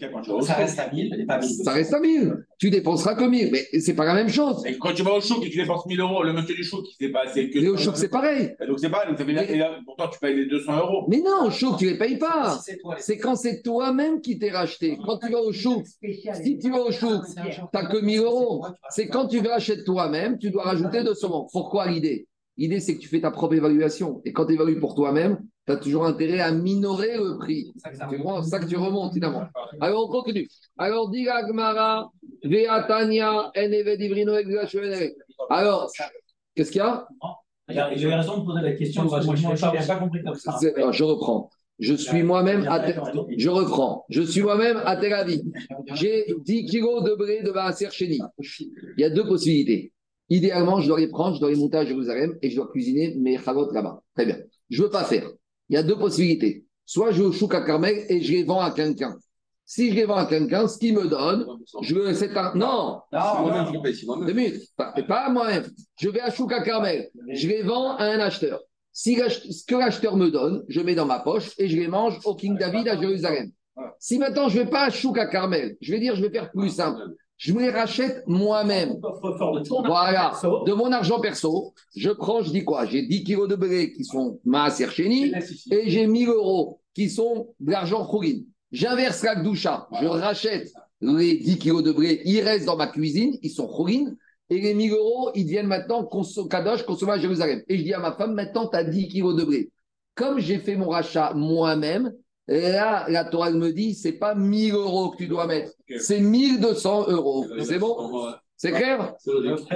[0.43, 1.51] Ça reste à 1000, pas 1000.
[1.63, 2.35] Ça reste à 1000.
[2.59, 3.51] Tu dépenseras que 1000.
[3.53, 4.67] Mais c'est pas la même chose.
[4.67, 6.85] Et quand tu vas au chouk et tu dépenses 1000 euros, le monsieur du chouk,
[6.99, 7.27] c'est pas.
[7.27, 8.57] Que mais au chouk, c'est pareil.
[8.67, 9.15] Donc, c'est pareil.
[9.17, 9.61] Donc, mais...
[9.85, 11.07] pourtant, tu payes les 200 euros.
[11.09, 12.59] Mais non, au chouk, tu les payes pas.
[12.99, 14.99] c'est quand c'est toi-même qui t'es racheté.
[15.07, 15.87] Quand tu vas au chouk,
[16.43, 18.67] si tu vas au chouk, tu n'as que 1000 euros.
[18.89, 21.49] C'est quand tu vas acheter toi-même, tu dois rajouter 200 euros.
[21.53, 22.27] Pourquoi l'idée?
[22.57, 24.21] L'idée, c'est que tu fais ta propre évaluation.
[24.25, 25.39] Et quand tu évalues pour toi-même,
[25.71, 27.73] tu as toujours intérêt à minorer le prix.
[27.77, 27.97] C'est
[28.51, 29.45] ça que tu remontes, finalement.
[29.81, 30.49] Alors, on continue.
[30.79, 32.11] Alors, dit Gmara,
[32.43, 33.53] Veatania,
[35.49, 35.91] Alors,
[36.55, 37.07] qu'est-ce qu'il y a?
[37.69, 39.09] J'ai raison de poser la question.
[39.09, 40.59] Je pas compris comme ça.
[40.91, 41.51] Je reprends.
[41.79, 42.85] Je suis moi-même à
[43.39, 44.05] Je reprends.
[44.11, 45.41] Je suis moi-même à Tel Aviv.
[45.95, 48.21] J'ai 10 kilos de blé de Baaser Cheni.
[48.39, 49.93] Il y a deux possibilités.
[50.29, 53.17] Idéalement, je dois les prendre, je dois les monter à Jérusalem et je dois cuisiner
[53.17, 54.03] mes chalotes là-bas.
[54.15, 54.37] Très bien.
[54.69, 55.29] Je ne veux pas faire.
[55.71, 56.65] Il y a deux possibilités.
[56.85, 59.17] Soit je vais au chouk à Carmel et je les vends à quelqu'un.
[59.65, 61.47] Si je les vends à quelqu'un, ce qu'il me donne,
[61.83, 62.53] je veux c'est un.
[62.57, 64.63] Non, non, deux minutes.
[64.77, 65.65] Pas, moi-même.
[66.01, 67.09] Je vais à chouk à Carmel.
[67.33, 68.61] Je les vends à un acheteur.
[68.93, 72.19] Si ce que l'acheteur me donne, je mets dans ma poche et je les mange
[72.25, 73.53] au King David à Jérusalem.
[74.01, 76.31] Si maintenant je ne vais pas à chouk à Carmel, je vais dire, je vais
[76.31, 77.01] faire plus simple.
[77.41, 79.01] Je me les rachète moi-même.
[79.87, 82.85] Voilà, de mon argent perso, je prends, je dis quoi?
[82.85, 85.33] J'ai 10 kilos de blé qui sont maaser chéni
[85.71, 88.45] et j'ai 1000 euros qui sont de l'argent chourine.
[88.73, 93.39] J'inverse la doucha, je rachète les 10 kilos de blé, ils restent dans ma cuisine,
[93.41, 94.19] ils sont chourine,
[94.51, 96.07] et les 1000 euros, ils deviennent maintenant
[96.51, 97.63] kadosh, consommés à Jérusalem.
[97.69, 99.71] Et je dis à ma femme, maintenant, tu as 10 kilos de blé.
[100.15, 102.13] Comme j'ai fait mon rachat moi-même,
[102.51, 107.09] là, la Torah me dit, c'est pas 1000 euros que tu dois mettre, c'est 1200
[107.09, 107.47] euros.
[107.63, 109.15] C'est bon C'est clair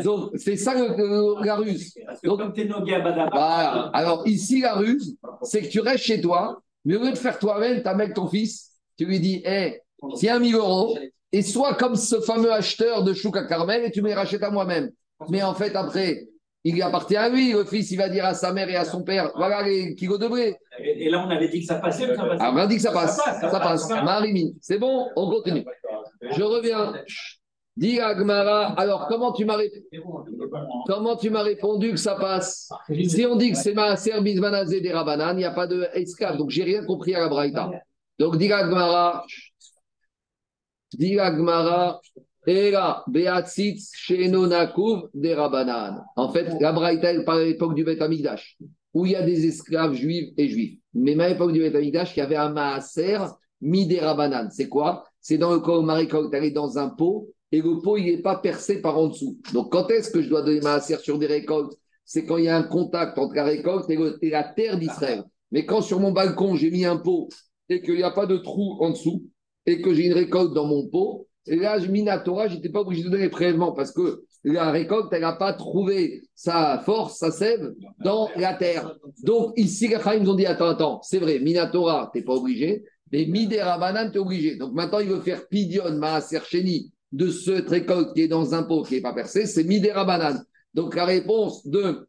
[0.03, 1.95] Donc, c'est ça la ruse.
[2.25, 2.41] Donc,
[3.33, 3.91] voilà.
[3.93, 7.39] Alors, ici, la ruse, c'est que tu restes chez toi, mais au lieu de faire
[7.39, 9.81] toi-même, tu avec ton fils, tu lui dis, hé,
[10.17, 10.99] tiens 1000 euros,
[11.35, 14.45] et sois comme ce fameux acheteur de chouk à Carmel et tu me les rachètes
[14.45, 14.91] à moi-même.
[15.29, 16.29] Mais en fait, après,
[16.65, 17.53] il appartient à lui.
[17.53, 20.19] Le fils, il va dire à sa mère et à son père voilà les kilos
[20.19, 20.57] de blé.
[20.81, 22.77] Et, là, on avait dit que ça passait ou ça passait ah, On a dit
[22.77, 23.17] que ça passe.
[23.17, 23.89] Ça passe.
[23.91, 24.55] Marimine.
[24.61, 25.65] C'est bon On continue.
[26.31, 26.95] Je reviens.
[27.77, 29.59] Dis Agmara, alors comment tu m'as
[30.87, 32.71] comment tu m'as répondu que ça passe?
[32.89, 35.89] Si on dit que c'est ma service manazé des Rabanan, il n'y a pas de
[35.93, 37.73] esclave, donc j'ai rien compris à la Braïta.
[38.21, 39.25] Donc dis Agmara,
[40.97, 42.01] Dit Agmara,
[46.17, 48.59] En fait, la Braïta, par l'époque du Beth Amikdash,
[48.93, 50.79] où il y a des esclaves juifs et juifs.
[50.95, 53.19] Mais à l'époque du Beth Amikdash, il y avait un Maaser
[53.61, 54.51] mi des Rabanan.
[54.51, 55.05] C'est quoi?
[55.21, 58.07] C'est dans le où Marie quand elle est dans un pot et le pot, il
[58.07, 59.39] n'est pas percé par en dessous.
[59.53, 61.73] Donc, quand est-ce que je dois donner Maaser sur des récoltes?
[62.05, 65.25] C'est quand il y a un contact entre la récolte et, la terre d'Israël.
[65.51, 67.29] Mais quand sur mon balcon, j'ai mis un pot
[67.69, 69.25] et qu'il n'y a pas de trou en dessous,
[69.65, 72.81] et que j'ai une récolte dans mon pot, et là, je Minatora, je n'étais pas
[72.81, 77.31] obligé de donner prélèvement parce que la récolte, elle n'a pas trouvé sa force, sa
[77.31, 77.73] sève
[78.05, 78.95] dans la terre.
[79.23, 82.85] Donc, ici, les nous ont dit Attends, attends, c'est vrai, Minatora, tu n'es pas obligé,
[83.11, 84.57] mais Midera Banan, tu es obligé.
[84.57, 88.65] Donc, maintenant, il veut faire Pidion, Maaser Cheni, de cette récolte qui est dans un
[88.65, 90.39] pot qui n'est pas percé, c'est Midera Banan.
[90.75, 92.09] Donc, la réponse de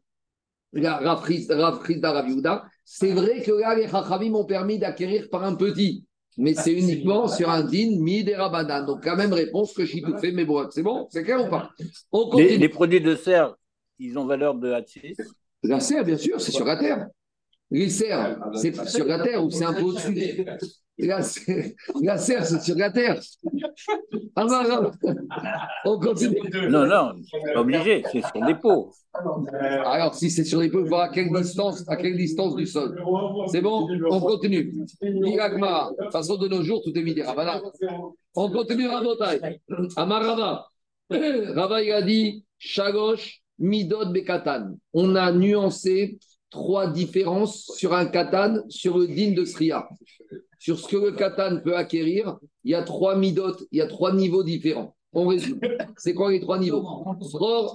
[0.72, 6.04] la Rafris d'Araviouda, c'est vrai que là, les Chachamim m'ont permis d'acquérir par un petit
[6.36, 8.84] mais c'est uniquement sur un din mi des rabanan.
[8.84, 10.72] Donc la même réponse que fait mes boîtes.
[10.72, 11.70] C'est bon C'est clair ou pas?
[12.36, 13.56] Les, produits de serre,
[13.98, 15.16] ils ont valeur de Hatsis
[15.62, 17.06] La serre, bien sûr, c'est sur la terre.
[17.70, 20.44] Les serres, c'est sur la terre ou c'est un peu au-dessus
[20.98, 21.20] la,
[22.02, 23.20] la serre, c'est sur la terre.
[24.34, 24.90] Ah non, non.
[25.84, 26.40] On continue.
[26.70, 27.12] Non, non,
[27.52, 28.92] pas obligé, c'est sur des pots.
[29.84, 32.56] Alors, si c'est sur des pots, il faut voir à quelle distance, à quelle distance
[32.56, 32.98] du sol.
[33.48, 34.72] C'est bon On continue.
[34.72, 37.24] De toute façon, de nos jours, tout est mis des
[38.34, 39.60] On continue Rabotai.
[39.96, 40.66] Amarava.
[41.10, 44.76] Rava, il a dit Shagosh, Midot, Bekatan.
[44.94, 46.18] On a nuancé
[46.50, 49.86] trois différences sur un katan, sur le din de Sriya
[50.58, 53.86] sur ce que le katan peut acquérir, il y a trois midotes, il y a
[53.86, 54.96] trois niveaux différents.
[55.12, 55.60] On résume.
[55.96, 56.84] C'est quoi les trois niveaux?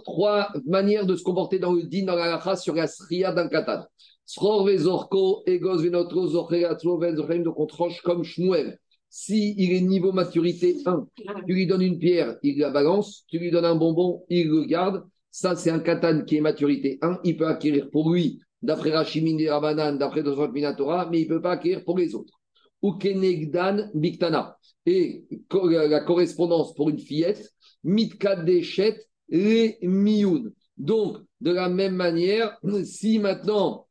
[0.03, 3.83] Trois manières de se comporter dans le din, dans la sur la sriya d'un katan.
[4.25, 8.77] Sror vezorko, egos donc on tranche comme shmuel.
[9.09, 11.07] Si il est niveau maturité 1,
[11.47, 14.63] tu lui donnes une pierre, il la balance, tu lui donnes un bonbon, il le
[14.65, 15.03] garde.
[15.31, 19.37] Ça, c'est un katan qui est maturité 1, il peut acquérir pour lui, d'après Rachimin
[19.37, 22.41] et Rabanan, d'après Dosot Minatora, mais il ne peut pas acquérir pour les autres
[22.81, 24.57] ou Kenegdan Biktana.
[24.85, 30.51] Et la correspondance pour une fillette, Mitkadeshet les Mioun.
[30.77, 33.87] Donc, de la même manière, si maintenant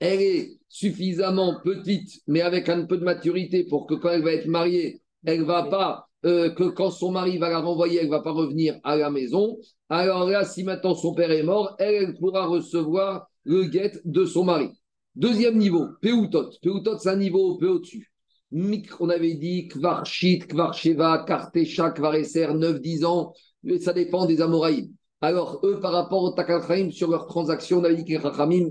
[0.00, 4.32] elle est suffisamment petite, mais avec un peu de maturité pour que quand elle va
[4.32, 8.20] être mariée, elle va pas, euh, que quand son mari va la renvoyer, elle va
[8.20, 9.56] pas revenir à la maison.
[9.88, 14.24] Alors là, si maintenant son père est mort, elle, elle pourra recevoir le guet de
[14.24, 14.70] son mari.
[15.14, 16.50] Deuxième niveau, Peutot.
[16.62, 18.10] Peutot, c'est un niveau peu au-dessus.
[19.00, 24.92] On avait dit Kvarchit, Kvarcheva, Kartesha, Kvareser, 9-10 ans, mais ça dépend des Amoraïm.
[25.20, 28.20] Alors, eux, par rapport au Takalchaim, sur leurs transactions, on avait dit que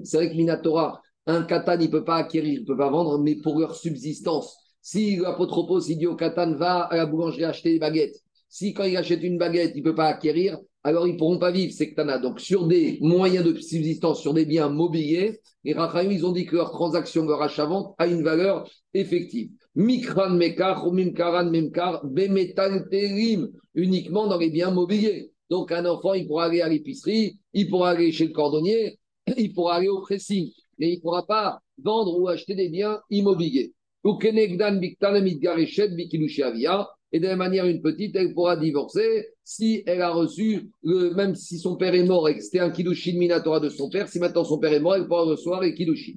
[0.04, 2.90] c'est vrai que Minatora, un katan, il ne peut pas acquérir, il ne peut pas
[2.90, 4.56] vendre, mais pour leur subsistance.
[4.82, 8.23] Si l'apotropos, il dit au katan, va à la boulangerie acheter des baguettes.
[8.54, 11.40] Si quand il achète une baguette, il ne peut pas acquérir, alors ils ne pourront
[11.40, 12.20] pas vivre, ces katanas.
[12.20, 16.46] Donc, sur des moyens de subsistance, sur des biens mobiliers, les Rachamim, ils ont dit
[16.46, 19.50] que leur transaction, leur achat-vente a une valeur effective.
[19.74, 25.32] Mikran Mekar, Mimkaran Memkar, Bemetal Terim, uniquement dans les biens mobiliers.
[25.50, 29.00] Donc, un enfant, il pourra aller à l'épicerie, il pourra aller chez le cordonnier,
[29.36, 33.00] il pourra aller au pressing, mais il ne pourra pas vendre ou acheter des biens
[33.10, 33.74] immobiliers.
[37.14, 41.36] Et de la même manière, une petite, elle pourra divorcer si elle a reçu, même
[41.36, 44.20] si son père est mort et que c'était un Kiddushin Minatora de son père, si
[44.20, 46.14] maintenant son père est mort, elle pourra recevoir les Kiddushin.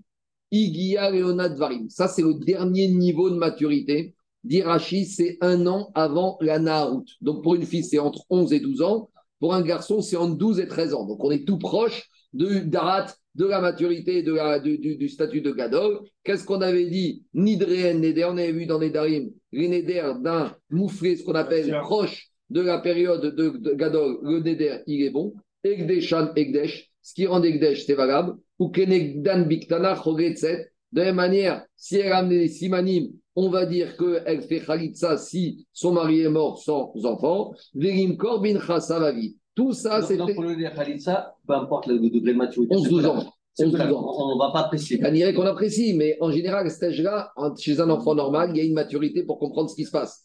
[0.51, 1.91] Igia Leonad Varim.
[1.91, 7.05] Ça, c'est le dernier niveau de maturité d'Irachi, c'est un an avant la Naharout.
[7.21, 9.11] Donc pour une fille, c'est entre 11 et 12 ans.
[9.39, 11.05] Pour un garçon, c'est entre 12 et 13 ans.
[11.05, 13.07] Donc on est tout proche de Darat,
[13.37, 16.01] de la maturité de la, du, statut de Gadol.
[16.25, 17.23] Qu'est-ce qu'on avait dit?
[17.35, 21.71] Nidreen Neder, on avait vu dans les Darim, les Neder d'un mouflé, ce qu'on appelle
[21.83, 25.35] proche de la période de, Gadol, le Neder, il est bon.
[25.65, 28.37] Egdeshan, Egdesh, ce qui rend Egdesh, c'est valable.
[28.59, 33.67] Ou Kenegdan Biktana, De la même manière, si elle a amené des simanim, on va
[33.67, 37.53] dire qu'elle fait Khalitsa si son mari est mort sans enfant.
[37.75, 39.37] Verim Korbin Chasavavi.
[39.57, 40.17] Tout ça, c'est.
[40.17, 42.77] Donc, pour le Khalitsa, peu importe le degré de maturité.
[42.77, 43.33] 11-12 ans.
[43.59, 45.01] On ne va pas apprécier.
[45.03, 48.59] On dirait qu'on apprécie, mais en général, à cet âge-là, chez un enfant normal, il
[48.59, 50.25] y a une maturité pour comprendre ce qui se passe.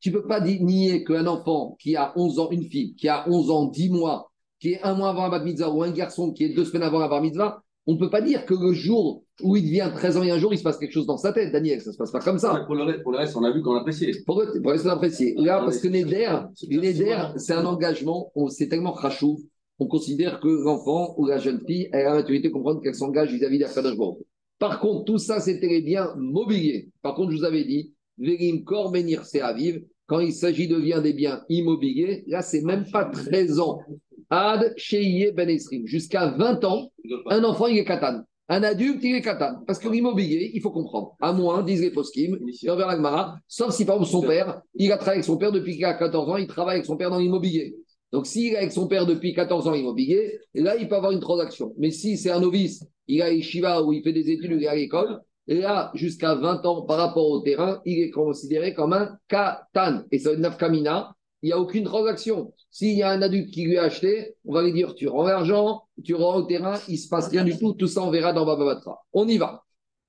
[0.00, 3.24] Tu ne peux pas nier qu'un enfant qui a 11 ans, une fille qui a
[3.28, 6.32] 11 ans, 10 mois, qui est un mois avant la bar mitzvah, ou un garçon
[6.32, 8.72] qui est deux semaines avant la bar mitzvah, on ne peut pas dire que le
[8.72, 11.16] jour où il devient 13 ans et un jour, il se passe quelque chose dans
[11.16, 11.80] sa tête, Daniel.
[11.80, 12.64] Ça ne se passe pas comme ça.
[12.66, 14.12] Pour le, reste, on a vu qu'on appréciait.
[14.24, 15.34] Pour le, pour le reste, on apprécié.
[15.36, 16.42] Là, parce que Neder,
[17.36, 19.40] c'est un engagement, c'est tellement crachou.
[19.78, 23.32] On considère que l'enfant ou la jeune fille a la maturité de comprendre qu'elle s'engage
[23.32, 23.96] vis-à-vis d'Akadosh
[24.60, 26.90] Par contre, tout ça, c'était les biens mobiliers.
[27.02, 29.24] Par contre, je vous avais dit, Verim Kor Menir
[30.06, 33.80] quand il s'agit de biens des biens immobiliers, là, c'est même pas 13 ans.
[34.34, 35.50] Ad Sheye Ben
[35.84, 36.90] Jusqu'à 20 ans,
[37.26, 38.22] un enfant, il est katan.
[38.48, 39.62] Un adulte, il est katan.
[39.66, 41.14] Parce que l'immobilier, il faut comprendre.
[41.20, 42.38] À moins, disent les poskim,
[43.46, 45.92] sauf si par exemple son père, il a travaillé avec son père depuis qu'il a
[45.92, 47.76] 14 ans, il travaille avec son père dans l'immobilier.
[48.10, 51.20] Donc s'il est avec son père depuis 14 ans immobilier, là, il peut avoir une
[51.20, 51.74] transaction.
[51.76, 54.68] Mais si c'est un novice, il a Shiva où il fait des études, il est
[54.68, 58.94] à l'école, et là, jusqu'à 20 ans par rapport au terrain, il est considéré comme
[58.94, 60.04] un katan.
[60.10, 62.52] Et c'est une nafkamina il n'y a aucune transaction.
[62.70, 65.24] S'il y a un adulte qui lui a acheté, on va lui dire tu rends
[65.24, 67.74] l'argent, tu rends au terrain, il ne se passe rien du tout.
[67.74, 68.98] Tout ça, on verra dans Bababatra.
[69.12, 69.64] On y va.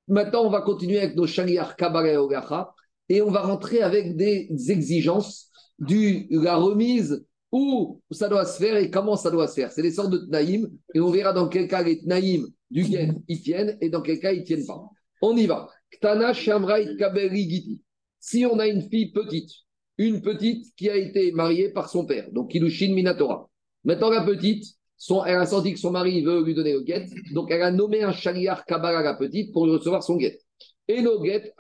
[0.08, 2.74] Maintenant, on va continuer avec nos shaliar Kabbalah Ogacha
[3.10, 8.78] et on va rentrer avec des exigences de la remise où ça doit se faire
[8.78, 9.72] et comment ça doit se faire.
[9.72, 13.22] C'est des sortes de tnaïm et on verra dans quel cas les tnaïm du Gen
[13.28, 14.84] ils tiennent et dans quel cas ils ne tiennent pas.
[15.22, 15.70] On y va.
[15.92, 17.82] Ktana Shamrai Kaberi Giti.
[18.20, 19.52] Si on a une fille petite,
[19.98, 23.50] une petite qui a été mariée par son père, donc Kilushin Minatora.
[23.84, 24.66] Maintenant, la petite,
[24.98, 27.72] son, elle a senti que son mari veut lui donner le guet, donc elle a
[27.72, 30.40] nommé un chariar Kabbalah la petite pour lui recevoir son guet.
[30.88, 31.54] Et le guet,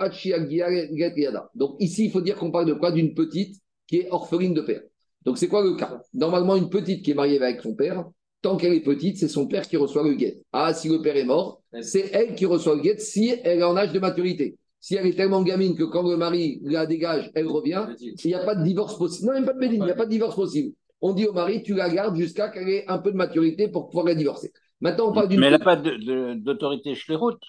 [1.18, 1.50] Yada.
[1.56, 2.92] Donc ici, il faut dire qu'on parle de quoi?
[2.92, 4.82] D'une petite qui est orpheline de père.
[5.24, 6.02] Donc c'est quoi le cas?
[6.14, 8.06] Normalement, une petite qui est mariée avec son père,
[8.42, 10.42] tant qu'elle est petite, c'est son père qui reçoit le guet.
[10.52, 13.64] Ah, si le père est mort, c'est elle qui reçoit le guet si elle est
[13.64, 14.58] en âge de maturité.
[14.84, 18.34] Si elle est tellement gamine que quand le mari la dégage, elle revient, il n'y
[18.34, 19.28] a pas de divorce possible.
[19.28, 20.76] Non, même pas de bédine, il n'y a pas de divorce possible.
[21.00, 23.88] On dit au mari, tu la gardes jusqu'à qu'elle ait un peu de maturité pour
[23.88, 24.52] pouvoir la divorcer.
[24.82, 25.40] Maintenant, on parle d'une.
[25.40, 27.42] Mais elle n'a pas d'autorité routes.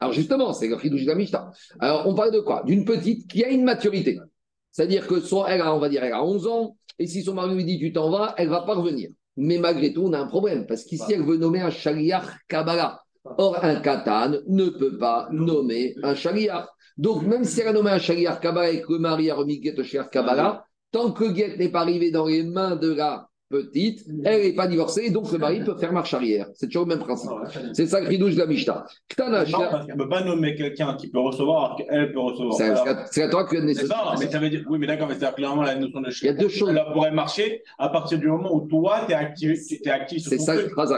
[0.00, 1.50] Alors justement, c'est le Khidouj Mishta.
[1.80, 2.62] Alors on parle de quoi?
[2.64, 4.20] D'une petite qui a une maturité.
[4.70, 7.34] C'est-à-dire que son, elle a, on va dire, elle a 11 ans, et si son
[7.34, 9.10] mari lui dit tu t'en vas, elle ne va pas revenir.
[9.36, 13.02] Mais malgré tout, on a un problème, parce qu'ici, elle veut nommer un Shaliach Kabbalah.
[13.24, 16.66] Or, un katan ne peut pas nommer un shaliach.
[16.96, 19.62] Donc, même si elle a nommé un shaliach Kabbalah et que le mari a remis
[19.62, 23.30] Get au shaliach Kabbalah, tant que Get n'est pas arrivé dans les mains de la
[23.50, 26.46] petite, elle n'est pas divorcée, donc le mari peut faire marche arrière.
[26.54, 27.30] C'est toujours le même principe.
[27.72, 28.86] C'est ça le de la Mishnah.
[29.18, 33.06] Non, parce qu'elle ne peut pas nommer quelqu'un qui peut recevoir, qu'elle peut recevoir.
[33.10, 35.34] C'est à toi que C'est ça, mais ça veut dire, oui, mais d'accord, mais c'est
[35.34, 36.70] clairement la notion de Il y a deux choses.
[36.70, 40.30] Elle pourrait marcher à partir du moment où toi, tu es actif, es actif sur
[40.30, 40.54] C'est ça,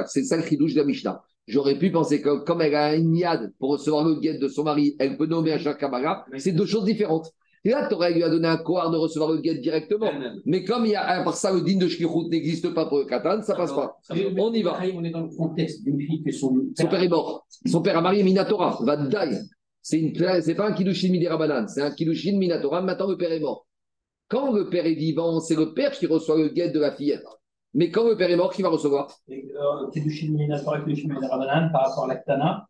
[0.06, 1.22] c'est ça le de la Mishnah.
[1.48, 4.62] J'aurais pu penser que comme elle a une niade pour recevoir le guet de son
[4.62, 6.24] mari, elle peut nommer un Shakabara.
[6.38, 7.32] C'est deux choses différentes.
[7.64, 10.10] Et là, tu aurais lui donné un coar de recevoir le guet directement.
[10.46, 12.98] Mais comme il y a, à part ça, le digne de Shkirut n'existe pas pour
[12.98, 13.96] le Katan, ça passe pas.
[14.10, 14.80] On y va.
[14.94, 17.46] On est dans le contexte d'une fille que son père est mort.
[17.66, 19.38] Son père a marié Minatora, va die.
[19.80, 22.82] C'est pas un Kilushin Midirabanan, c'est un Kilushin Minatora.
[22.82, 23.66] Maintenant, le père est mort.
[24.28, 27.24] Quand le père est vivant, c'est le père qui reçoit le guet de la fillette.
[27.74, 29.08] Mais quand le père est mort, qui va recevoir?
[31.72, 32.66] Par rapport à l'Aktana.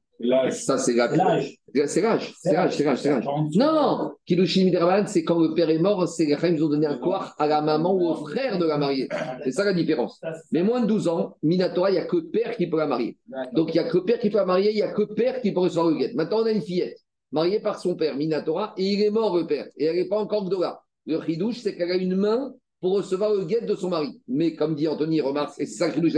[0.50, 1.58] Ça, c'est l'âge.
[1.84, 3.24] C'est l'âge, c'est l'âge, c'est l'âge, c'est l'âge.
[3.54, 6.98] Non, Kiddushin Midrabanan, c'est quand le père est mort, c'est les ils ont donné un
[6.98, 9.08] quoi à la maman ou au frère de la mariée.
[9.42, 10.20] C'est ça la différence.
[10.52, 13.16] Mais moins de 12 ans, Minatora, il n'y a que père qui peut la marier.
[13.52, 15.40] Donc il n'y a que père qui peut la marier, il n'y a que père
[15.40, 16.12] qui peut recevoir le guet.
[16.14, 16.98] Maintenant, on a une fillette
[17.32, 19.66] mariée par son père, Minatora, et il est mort le père.
[19.76, 20.82] Et elle n'est pas encore là.
[21.06, 24.20] Le chidouche, c'est qu'elle a une main pour recevoir le guet de son mari.
[24.28, 26.14] Mais comme dit Anthony, remarque, et c'est ça que nous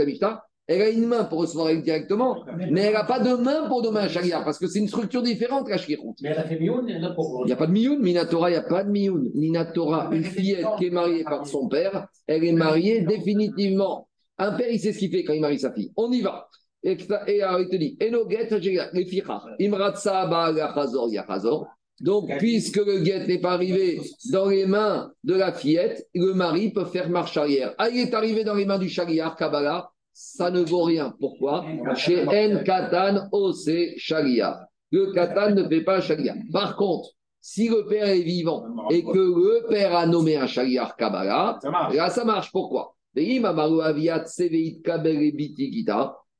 [0.67, 3.99] elle a une main pour recevoir directement, mais elle n'a pas de main pour donner
[3.99, 6.15] un parce que c'est une structure différente, la shkirut.
[6.23, 7.43] Mais elle a fait mioun, elle a pour...
[7.43, 9.29] Il n'y a pas de mioun, Minatora, il n'y a pas de mioun.
[9.35, 14.07] Minatora, une fillette qui est mariée par son père, elle est mariée définitivement.
[14.39, 15.91] Un père, il sait ce qu'il fait quand il marie sa fille.
[15.95, 16.47] On y va.
[16.81, 18.49] Et, il te dit, Enoget,
[19.59, 21.67] imratsa ba yachazor yachazor.
[22.01, 26.71] Donc, puisque le guet n'est pas arrivé dans les mains de la fillette, le mari
[26.71, 27.73] peut faire marche arrière.
[27.77, 31.13] Ah, il est arrivé dans les mains du chariar, Kabbalah, ça ne vaut rien.
[31.19, 31.65] Pourquoi?
[31.95, 34.67] Chez En Katan, Ose Sharia.
[34.91, 36.35] Le Katan ne fait pas Sharia.
[36.51, 37.09] Par contre,
[37.47, 41.59] si le père est vivant et que le père a nommé un Shaliar Kabbalah,
[41.93, 42.51] là ça marche.
[42.51, 42.95] Pourquoi?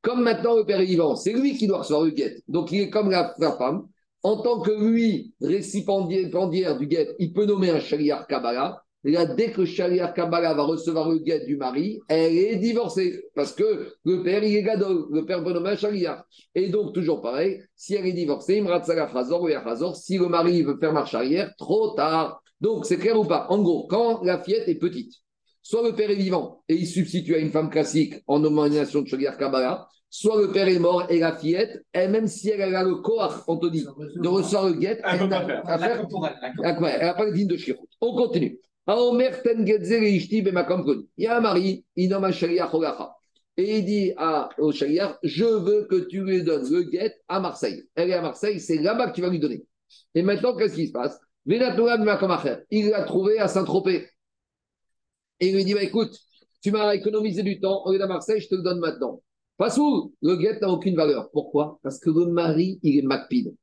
[0.01, 2.41] Comme maintenant le père est vivant, c'est lui qui doit recevoir le guet.
[2.47, 3.87] Donc il est comme la, femme.
[4.25, 9.65] En tant que lui, récipiendaire du guet, il peut nommer un Shaliar Kabbalah dès que
[9.65, 13.21] Shaliar Kabbalah va recevoir le guet du mari, elle est divorcée.
[13.35, 15.05] Parce que le père, il est gadol.
[15.11, 16.25] Le père peut nommer un Shaliar.
[16.55, 21.13] Et donc, toujours pareil, si elle est divorcée, ou si le mari veut faire marche
[21.13, 22.41] arrière, trop tard.
[22.59, 23.45] Donc, c'est clair ou pas?
[23.51, 25.13] En gros, quand la fillette est petite,
[25.61, 29.07] soit le père est vivant et il substitue à une femme classique en nomination de
[29.07, 29.87] Shaliar Kabbalah,
[30.17, 33.43] soit le père est mort et la fillette, elle, même si elle a le corps,
[33.47, 35.41] Anthony, de recevoir le guet, elle n'a
[37.13, 37.85] pas le digne de Shirut.
[37.99, 38.57] On continue.
[38.87, 38.93] Il
[41.17, 42.31] y a un mari, il nomme un
[43.57, 47.83] Et il dit à, au je veux que tu lui donnes le guet à Marseille.
[47.95, 49.65] Elle est à Marseille, c'est là-bas que tu vas lui donner.
[50.13, 51.19] Et maintenant, qu'est-ce qui se passe?
[51.45, 54.07] Il l'a trouvé à Saint-Tropez.
[55.41, 56.17] Et il lui dit, bah, écoute,
[56.61, 59.21] tu m'as économisé du temps, on est à Marseille, je te le donne maintenant.
[59.57, 61.29] Pas où le guet n'a aucune valeur.
[61.31, 61.79] Pourquoi?
[61.81, 63.55] Parce que le mari, il est macpide.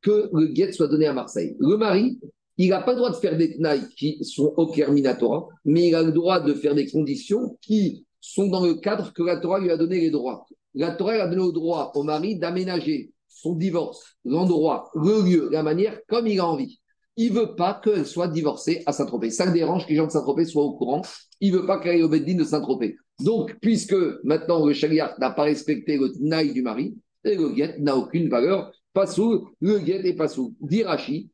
[0.00, 1.56] Que le guet soit donné à Marseille.
[1.58, 2.18] Le mari,
[2.56, 5.94] il n'a pas le droit de faire des tenailles qui sont au Minatora, mais il
[5.94, 9.60] a le droit de faire des conditions qui sont dans le cadre que la Torah
[9.60, 10.46] lui a donné les droits.
[10.74, 15.62] La Torah a donné le droit au mari d'aménager son divorce, l'endroit, le lieu, la
[15.62, 16.79] manière comme il a envie.
[17.22, 19.28] Il ne veut pas qu'elle soit divorcée à Saint-Tropez.
[19.28, 21.02] Ça dérange que les gens de Saint-Tropez soient au courant.
[21.42, 22.96] Il ne veut pas qu'elle aille au Beddin de Saint-Tropez.
[23.22, 23.94] Donc, puisque
[24.24, 26.94] maintenant le chariat n'a pas respecté le tenaille du mari,
[27.24, 30.56] et le guet n'a aucune valeur, pas sous, le guet n'est pas sous.
[30.62, 31.28] Dirachi,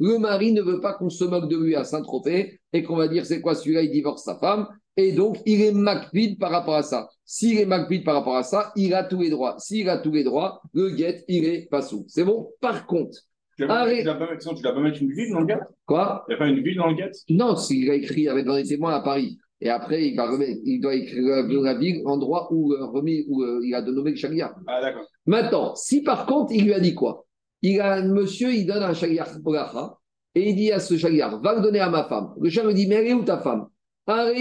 [0.00, 3.08] le mari ne veut pas qu'on se moque de lui à Saint-Tropez et qu'on va
[3.08, 4.66] dire c'est quoi celui-là, il divorce sa femme.
[4.96, 7.08] Et donc, il est macvide par rapport à ça.
[7.24, 9.56] S'il est macvide par rapport à ça, il a tous les droits.
[9.58, 12.04] S'il a tous les droits, le guet, il est pas sous.
[12.08, 12.50] C'est bon?
[12.60, 13.18] Par contre.
[13.56, 13.84] Tu ne vas,
[14.14, 16.24] pas mettre une ville dans le guet Quoi?
[16.28, 18.54] Il n'y a pas une ville dans le guet Non, s'il a écrit avec dans
[18.54, 19.38] les témoins à Paris.
[19.60, 23.42] Et après, il, va remettre, il doit écrire la ville, endroit où, euh, remis, où
[23.42, 24.54] euh, il a nommé le Sharia.
[24.68, 25.04] Ah, d'accord.
[25.26, 27.26] Maintenant, si par contre, il lui a dit quoi?
[27.62, 29.26] Il a un monsieur, il donne un Sharia
[30.34, 32.34] et il dit à ce Sharia, va le donner à ma femme.
[32.40, 33.66] Le Sharia lui dit, mais elle est où ta femme?
[34.08, 34.32] Ah,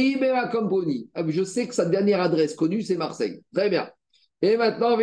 [1.27, 3.41] Je sais que sa dernière adresse connue, c'est Marseille.
[3.53, 3.89] Très bien.
[4.41, 4.97] Et maintenant,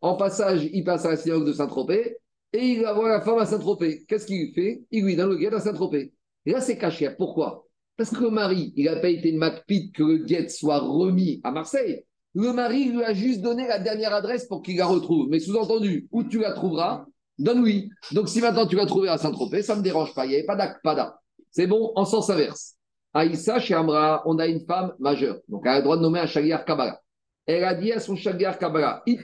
[0.00, 2.16] en passage, il passe à la synagogue de Saint-Tropez
[2.52, 4.04] et il va voir la femme à Saint-Tropez.
[4.08, 4.82] Qu'est-ce qu'il fait?
[4.90, 6.12] Il lui donne le guet à Saint-Tropez.
[6.46, 7.10] Et là, c'est caché.
[7.16, 7.66] Pourquoi?
[7.96, 11.50] Parce que le mari, il n'a pas été macpite que le guet soit remis à
[11.50, 12.04] Marseille.
[12.34, 15.28] Le mari lui a juste donné la dernière adresse pour qu'il la retrouve.
[15.28, 17.06] Mais sous-entendu, où tu la trouveras,
[17.38, 17.90] donne-lui.
[18.12, 20.24] Donc si maintenant tu l'as trouvé à Saint-Tropez, ça ne me dérange pas.
[20.26, 21.20] Il n'y avait pas d'akpada.
[21.50, 22.75] C'est bon, en sens inverse.
[23.16, 25.38] Aïssa, chez Amra, on a une femme majeure.
[25.48, 27.00] Donc elle a le droit de nommer un chagriar Kabbalah.
[27.46, 29.18] Elle a dit à son chagriar Kabbalah, Elle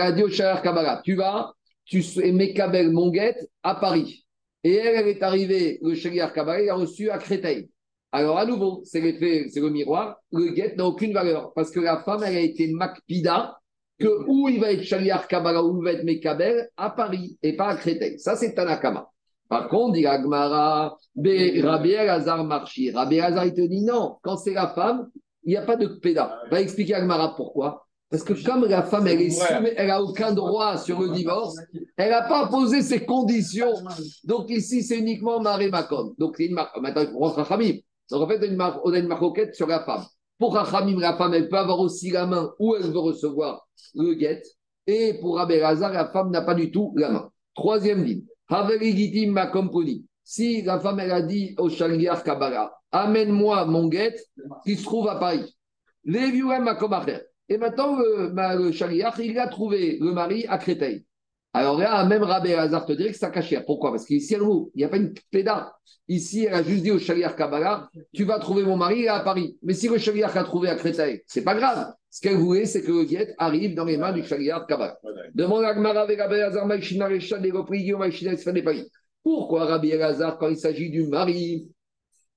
[0.00, 1.54] a dit au chagriar Kabbalah, tu vas,
[1.84, 4.26] tu es Mekabel Monguet à Paris.
[4.62, 7.68] Et elle, elle est arrivée, le Shaliar Kabbalah, il a reçu à Créteil.
[8.12, 9.00] Alors, à nouveau, c'est
[9.50, 12.68] c'est le miroir, le guet n'a aucune valeur parce que la femme, elle a été
[12.68, 13.58] Makpida,
[13.98, 17.56] que où il va être Shaliar Kabbalah, où il va être Mekabel, à Paris et
[17.56, 18.18] pas à Créteil.
[18.18, 19.10] Ça, c'est Tanakama.
[19.48, 22.90] Par contre, dit Agmara, Rabbi Elazar Marchi.
[22.90, 25.08] Rabbi Elazar, il te dit non, quand c'est la femme,
[25.44, 26.40] il n'y a pas de Péda.
[26.50, 27.86] Va expliquer Agmara pourquoi.
[28.10, 29.28] Parce que comme la femme, elle
[29.76, 31.56] elle n'a aucun droit sur le divorce,
[31.96, 33.74] elle n'a pas posé ses conditions.
[34.22, 36.14] Donc ici, c'est uniquement Maré Makom.
[36.18, 36.76] Donc c'est une marque.
[36.80, 37.04] Maintenant.
[37.12, 37.44] Donc en
[38.28, 40.04] fait, on a une marque sur la femme.
[40.38, 44.14] Pour Khamim, la femme, elle peut avoir aussi la main où elle veut recevoir le
[44.14, 44.42] guet.
[44.86, 47.30] Et pour Rabbi Hazar, la femme n'a pas du tout la main.
[47.54, 48.24] Troisième ligne.
[50.26, 54.14] Si la femme, elle a dit au Shalgiar Kabbalah, amène-moi mon guet
[54.64, 55.54] qui se trouve à Paris.
[56.06, 61.04] Et maintenant, le, le il a trouvé le mari à Créteil.
[61.56, 63.60] Alors là, même Rabbi Hazar te dirait que c'est caché.
[63.64, 63.92] Pourquoi?
[63.92, 65.72] Parce qu'ici, il n'y a pas une péda.
[66.08, 69.56] Ici, elle a juste dit au Shaliach Kabbalah, tu vas trouver mon mari à Paris.
[69.62, 71.94] Mais si le Shaliach a trouvé à Créteil, c'est pas grave.
[72.14, 74.96] Ce qu'elle voulait, c'est que le guet arrive dans les mains du Shaliach Kabbalah.
[75.34, 76.68] Demande à Gmara avec Rabbi Hazar,
[79.24, 81.68] Pourquoi Rabbi Hazar, quand il s'agit du mari,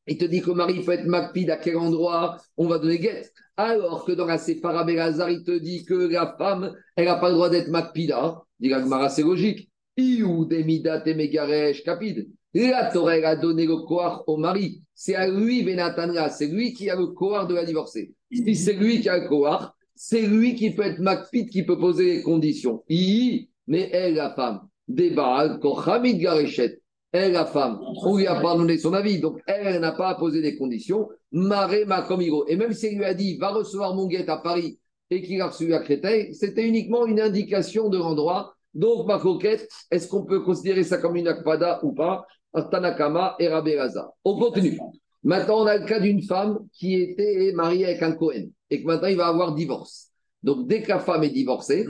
[0.08, 2.98] il te dit que le mari peut être makpid à quel endroit on va donner
[2.98, 3.30] guet?
[3.56, 7.30] Alors que dans la Sephara Belazar, il te dit que la femme, elle n'a pas
[7.30, 8.42] le droit d'être makpida.
[8.60, 9.70] Dit la c'est logique.
[9.96, 12.28] Iou demida megaresh kapid.
[12.66, 14.82] La Torah, a donné le koar au mari.
[14.96, 18.14] C'est à lui, Benatanra, c'est lui qui a le koar de la divorcer.
[18.32, 21.78] Si c'est lui qui a le koar, c'est lui qui peut être Macpit, qui peut
[21.78, 22.84] poser les conditions.
[23.68, 26.82] Mais elle, la femme, débat, Kochamid Garechet,
[27.12, 30.16] elle, la femme, on lui a pas donné son avis, donc elle, n'a pas à
[30.16, 31.10] poser des conditions.
[31.32, 32.46] Maré Makomigo.
[32.48, 34.80] Et même si lui a dit, va recevoir mon guet à Paris
[35.10, 38.56] et qu'il a reçu à Créteil, c'était uniquement une indication de l'endroit.
[38.74, 42.26] Donc, ma coquette, est-ce qu'on peut considérer ça comme une akpada ou pas?
[42.54, 44.12] Tanakama et Rabelaza.
[44.24, 44.80] On continue.
[45.24, 48.88] Maintenant, on a le cas d'une femme qui était mariée avec un Cohen et que
[48.88, 50.12] maintenant il va avoir divorce.
[50.44, 51.86] Donc, dès que la femme est divorcée,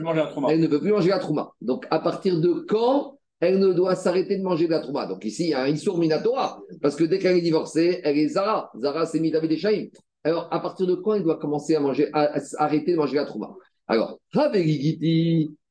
[0.48, 1.52] elle ne peut plus manger la trouma.
[1.60, 5.06] Donc, à partir de quand elle ne doit s'arrêter de manger de la trouma?
[5.06, 8.18] Donc, ici, il y a un Issour Minatora, parce que dès qu'elle est divorcée, elle
[8.18, 8.70] est Zara.
[8.80, 9.90] Zara, c'est Midavid des
[10.24, 13.26] Alors, à partir de quand elle doit commencer à manger, à, arrêter de manger la
[13.26, 13.54] trouma?
[13.86, 14.18] Alors,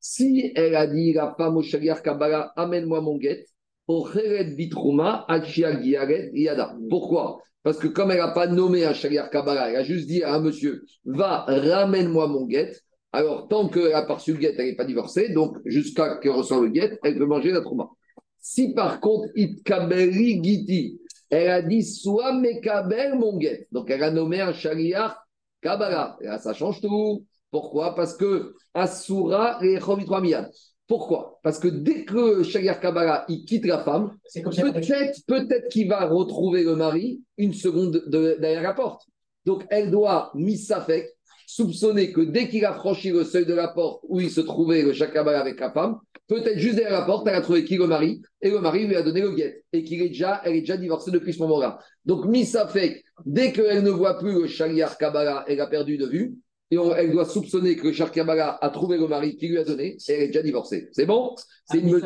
[0.00, 3.44] si elle a dit la femme au Shaliar Kabbalah, amène-moi mon guet,
[6.90, 7.38] pourquoi?
[7.62, 10.34] Parce que comme elle n'a pas nommé un Shaliar Kabbalah, elle a juste dit à
[10.34, 12.72] un monsieur, va, ramène-moi mon guet.
[13.12, 16.32] Alors, tant qu'elle n'a pas reçu le guet, elle n'est pas divorcée, donc jusqu'à qu'elle
[16.32, 17.88] reçoive le guet, elle peut manger la trouma.
[18.38, 24.10] Si par contre, itkabeli giti, elle a dit, soit mekabel mon guet, donc elle a
[24.10, 25.26] nommé un Shaliar
[25.62, 27.24] Kabbalah, et là, ça change tout.
[27.50, 27.94] Pourquoi?
[27.94, 29.78] Parce que Asura et
[30.20, 30.50] Miyad.
[30.88, 31.38] Pourquoi?
[31.42, 36.64] Parce que dès que Shagir Kabbalah il quitte la femme, peut-être peut qu'il va retrouver
[36.64, 39.02] le mari une seconde derrière la porte.
[39.44, 41.14] Donc elle doit, misafek,
[41.46, 44.82] soupçonner que dès qu'il a franchi le seuil de la porte où il se trouvait
[44.82, 47.86] le Kabbalah avec la femme, peut-être juste derrière la porte, elle a trouvé qui le
[47.86, 50.60] mari, et le mari lui a donné le guet, et qu'il est déjà, elle est
[50.60, 51.78] déjà divorcée depuis ce moment-là.
[52.06, 56.34] Donc misafek, dès qu'elle ne voit plus le Shagir Kabbalah, elle a perdu de vue,
[56.70, 60.12] et elle doit soupçonner que Kabbalah a trouvé le mari qui lui a donné et
[60.12, 60.88] elle est déjà divorcée.
[60.92, 61.34] C'est bon?
[61.64, 62.00] C'est une...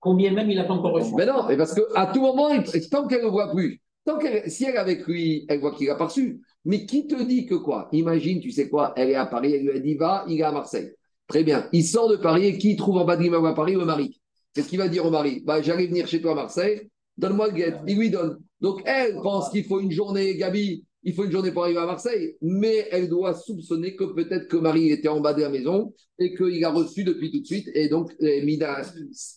[0.00, 1.14] Combien même il n'a pas encore reçu?
[1.14, 2.48] Mais non, parce qu'à tout moment,
[2.90, 5.88] tant qu'elle ne le voit plus, tant si elle est avec lui, elle voit qu'il
[5.88, 6.40] n'a pas reçu.
[6.64, 7.88] Mais qui te dit que quoi?
[7.92, 10.44] Imagine, tu sais quoi, elle est à Paris, elle lui a dit va, il est
[10.44, 10.90] à Marseille.
[11.26, 11.68] Très bien.
[11.72, 14.20] Il sort de Paris et qui trouve en bas de l'immeuble à Paris le mari?
[14.54, 16.88] Qu'est-ce qu'il va dire au mari bah, J'allais venir chez toi à Marseille,
[17.18, 17.74] donne-moi le guet.
[17.86, 18.38] Il lui donne.
[18.60, 21.86] Donc elle pense qu'il faut une journée, Gabi, il faut une journée pour arriver à
[21.86, 25.94] Marseille, mais elle doit soupçonner que peut-être que Marie était en bas de la maison
[26.18, 27.68] et qu'il a reçu depuis tout de suite.
[27.74, 28.12] Et donc,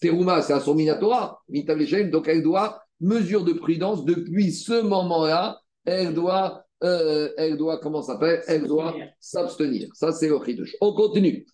[0.02, 1.40] Terouma, c'est à son Minatora,
[2.10, 8.02] donc elle doit, mesure de prudence, depuis ce moment-là, elle doit, euh, elle doit, comment
[8.02, 8.42] ça s'appelle?
[8.48, 9.90] Elle doit s'abstenir.
[9.94, 10.76] Ça, c'est le.
[10.82, 11.46] On continue.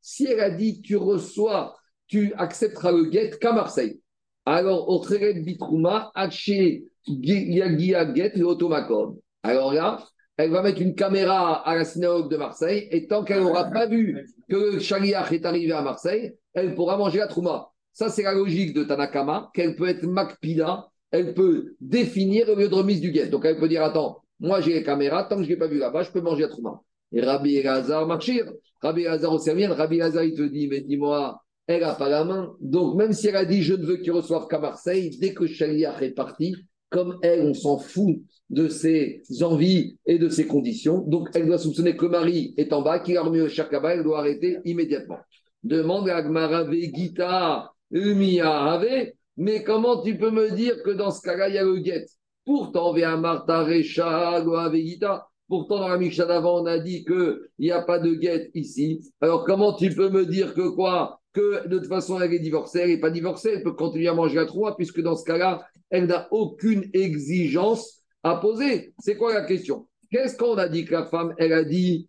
[0.00, 1.76] Si elle a dit, tu reçois,
[2.08, 4.00] tu accepteras le guet qu'à Marseille.
[4.44, 5.00] Alors, au
[5.44, 6.84] Bitrouma, Haché
[9.42, 10.04] alors là,
[10.36, 13.86] elle va mettre une caméra à la synagogue de Marseille et tant qu'elle n'aura pas
[13.86, 17.68] vu que le est arrivé à Marseille, elle pourra manger la trouma.
[17.92, 22.68] Ça, c'est la logique de Tanakama, qu'elle peut être makpida, elle peut définir le lieu
[22.68, 23.28] de remise du guet.
[23.28, 25.78] Donc elle peut dire Attends, moi j'ai les caméras, tant que je n'ai pas vu
[25.78, 26.80] là-bas, je peux manger la trouma.
[27.12, 28.50] Et Rabbi Elazar marchir.
[28.80, 32.24] Rabbi Elazar au servir, Rabbi Elazar il te dit Mais dis-moi, elle n'a pas la
[32.24, 32.54] main.
[32.60, 35.46] Donc même si elle a dit Je ne veux qu'il reçoive qu'à Marseille, dès que
[35.46, 36.56] Shaliach est parti,
[36.92, 38.18] comme elle, on s'en fout
[38.50, 40.98] de ses envies et de ses conditions.
[40.98, 43.94] Donc, elle doit soupçonner que le mari est en bas, qu'il a remis au Shakaba,
[43.94, 45.18] elle doit arrêter immédiatement.
[45.64, 48.80] Demande à Gmarave Gita, Umia
[49.36, 52.04] mais comment tu peux me dire que dans ce cas-là, il y a le guet?
[52.44, 55.26] Pourtant, Marta Recha, Gita.
[55.48, 59.00] Pourtant, dans la Mishnah d'avant, on a dit qu'il n'y a pas de guet ici.
[59.20, 61.21] Alors, comment tu peux me dire que quoi?
[61.32, 64.14] Que de toute façon, elle est divorcée, elle n'est pas divorcée, elle peut continuer à
[64.14, 68.92] manger à trois, puisque dans ce cas-là, elle n'a aucune exigence à poser.
[68.98, 69.88] C'est quoi la question?
[70.10, 72.08] Qu'est-ce qu'on a dit que la femme, elle a dit,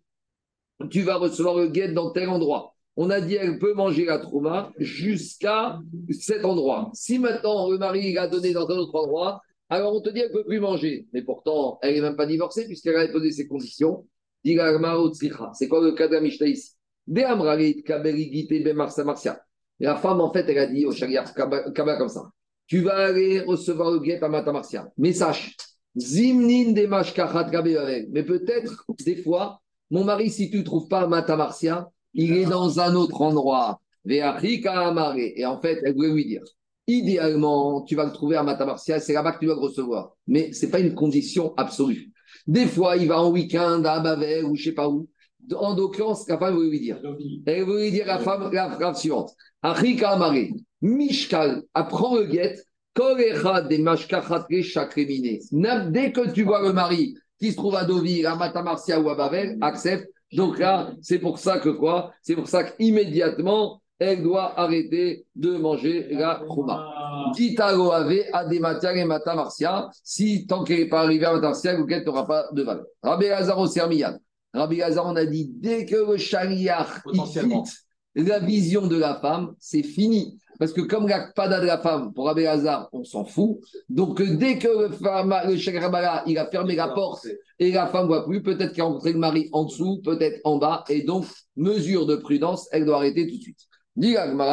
[0.90, 2.74] tu vas recevoir le guet dans tel endroit?
[2.96, 5.80] On a dit elle peut manger la trouma jusqu'à
[6.12, 6.90] cet endroit.
[6.94, 10.28] Si maintenant le mari l'a donné dans un autre endroit, alors on te dit qu'elle
[10.28, 11.08] ne peut plus manger.
[11.12, 14.06] Mais pourtant, elle n'est même pas divorcée puisqu'elle a posé ses conditions.
[14.44, 16.73] C'est quoi le cas de la Mishnah ici?
[17.06, 17.36] La
[19.96, 22.30] femme, en fait, elle a dit au Shariat comme ça
[22.66, 24.90] tu vas aller recevoir le guet à Matamarcia.
[24.96, 25.56] Mais sache,
[25.96, 32.36] Zimnin des Mais peut-être, des fois, mon mari, si tu ne trouves pas Matamarcia, il
[32.36, 33.80] est dans un autre endroit.
[34.08, 36.42] Et en fait, elle voulait lui dire
[36.86, 40.16] idéalement, tu vas le trouver à Matamarcia, c'est là-bas que tu vas le recevoir.
[40.26, 42.12] Mais ce n'est pas une condition absolue.
[42.46, 45.08] Des fois, il va en week-end à Bavel ou je ne sais pas où.
[45.56, 46.98] En l'occurrence, la femme voulait lui dire.
[47.46, 49.32] Elle voulait dire la femme la phrase suivante.
[49.62, 50.48] Achika Amare.
[50.82, 52.56] Mishkal, apprends le guet,
[53.68, 53.82] des
[55.90, 59.14] Dès que tu vois le mari qui se trouve à Deauville, à Matamarcia ou à
[59.14, 60.08] Bavel, accepte.
[60.32, 62.12] Donc là, c'est pour ça que quoi?
[62.22, 66.86] C'est pour ça qu'immédiatement, elle doit arrêter de manger la Trouma.
[67.36, 69.88] Gitaro ave adematia et mata marcia.
[70.02, 72.84] Si tant qu'elle n'est pas arrivée à mata marcia, l'ouquette n'aura pas de valeur.
[73.02, 74.18] Rabbi Lazar au Sermiyan.
[74.54, 77.64] Rabbi Lazar, on a dit dès que le chariach Potentiellement.
[78.14, 80.38] la vision de la femme, c'est fini.
[80.58, 83.58] Parce que comme la pada de la femme, pour Rabbi Lazar, on s'en fout.
[83.88, 87.26] Donc euh, dès que le, femme, le Shakrabala, il a fermé la porte
[87.58, 90.40] et la femme ne voit plus, peut-être qu'il a rencontré le mari en dessous, peut-être
[90.44, 91.24] en bas, et donc,
[91.56, 93.68] mesure de prudence, elle doit arrêter tout de suite.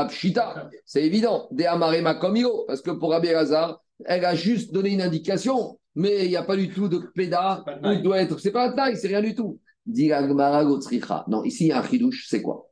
[0.07, 4.91] Pshita, c'est évident, de Amarema Komio, parce que pour Rabbi Lazar, elle a juste donné
[4.91, 7.63] une indication, mais il n'y a pas du tout de péda,
[8.01, 9.59] doit être, c'est pas un taille, c'est rien du tout.
[9.85, 12.67] Non, ici, il y a un chidouche, c'est quoi?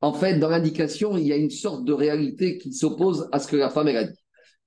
[0.00, 3.48] En fait, dans l'indication, il y a une sorte de réalité qui s'oppose à ce
[3.48, 4.18] que la femme, elle a dit.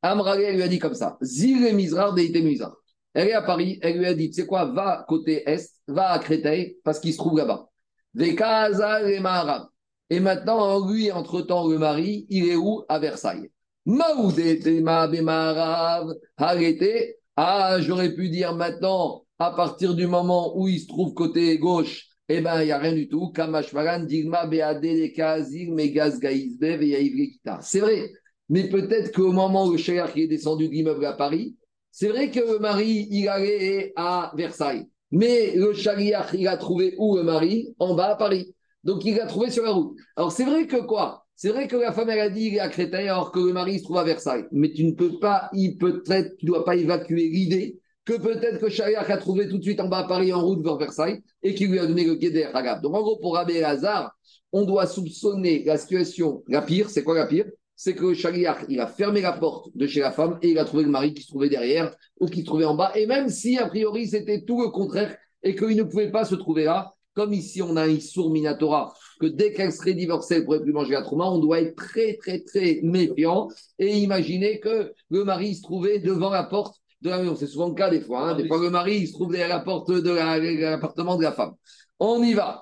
[0.01, 2.75] Amrale, elle lui a dit comme ça, Zile Mizrar, Deite Mizrar.
[3.13, 6.11] Elle est à Paris, elle lui a dit, tu sais quoi, va côté Est, va
[6.11, 7.67] à Créteil, parce qu'il se trouve là-bas.
[8.13, 9.67] Vekaza le Maharab.
[10.09, 12.83] Et maintenant, lui, entre-temps, le mari, il est où?
[12.87, 13.49] À Versailles.
[15.07, 17.15] Bemarav, arrêtez.
[17.35, 22.07] Ah, j'aurais pu dire maintenant, à partir du moment où il se trouve côté gauche,
[22.29, 23.31] eh ben, il n'y a rien du tout.
[27.61, 28.11] C'est vrai.
[28.49, 31.55] Mais peut-être qu'au moment où le shériff est descendu de l'immeuble à Paris,
[31.91, 34.87] c'est vrai que le mari, il allait à Versailles.
[35.11, 37.73] Mais le chariach, il a trouvé où le mari?
[37.79, 38.53] En bas à Paris.
[38.83, 39.97] Donc il l'a trouvé sur la route.
[40.15, 41.25] Alors c'est vrai que quoi?
[41.35, 43.53] C'est vrai que la femme, elle a dit il est à Créteil alors que le
[43.53, 44.45] mari se trouve à Versailles.
[44.51, 48.59] Mais tu ne peux pas, il peut-être, tu ne dois pas évacuer l'idée que peut-être
[48.59, 51.21] que chariach a trouvé tout de suite en bas à Paris en route vers Versailles
[51.43, 52.81] et qui lui a donné le guéder Hagab.
[52.81, 54.15] Donc en gros, pour Rabbi Lazare,
[54.53, 56.41] on doit soupçonner la situation.
[56.47, 57.45] La pire, c'est quoi la pire?
[57.75, 60.57] C'est que le chariach, il a fermé la porte de chez la femme et il
[60.57, 62.93] a trouvé le mari qui se trouvait derrière ou qui se trouvait en bas.
[62.95, 66.35] Et même si, a priori, c'était tout le contraire et qu'il ne pouvait pas se
[66.35, 70.41] trouver là, comme ici, on a un Issour Minatora, que dès qu'elle serait divorcée, elle
[70.41, 73.49] ne pourrait plus manger la trauma, on doit être très, très, très méfiant
[73.79, 77.35] et imaginer que le mari se trouvait devant la porte de la maison.
[77.35, 78.29] C'est souvent le cas des fois.
[78.29, 78.35] hein.
[78.35, 81.23] Des fois, le mari il se trouve derrière la porte de la- de l'appartement de
[81.23, 81.51] la femme.
[81.99, 82.61] On y va.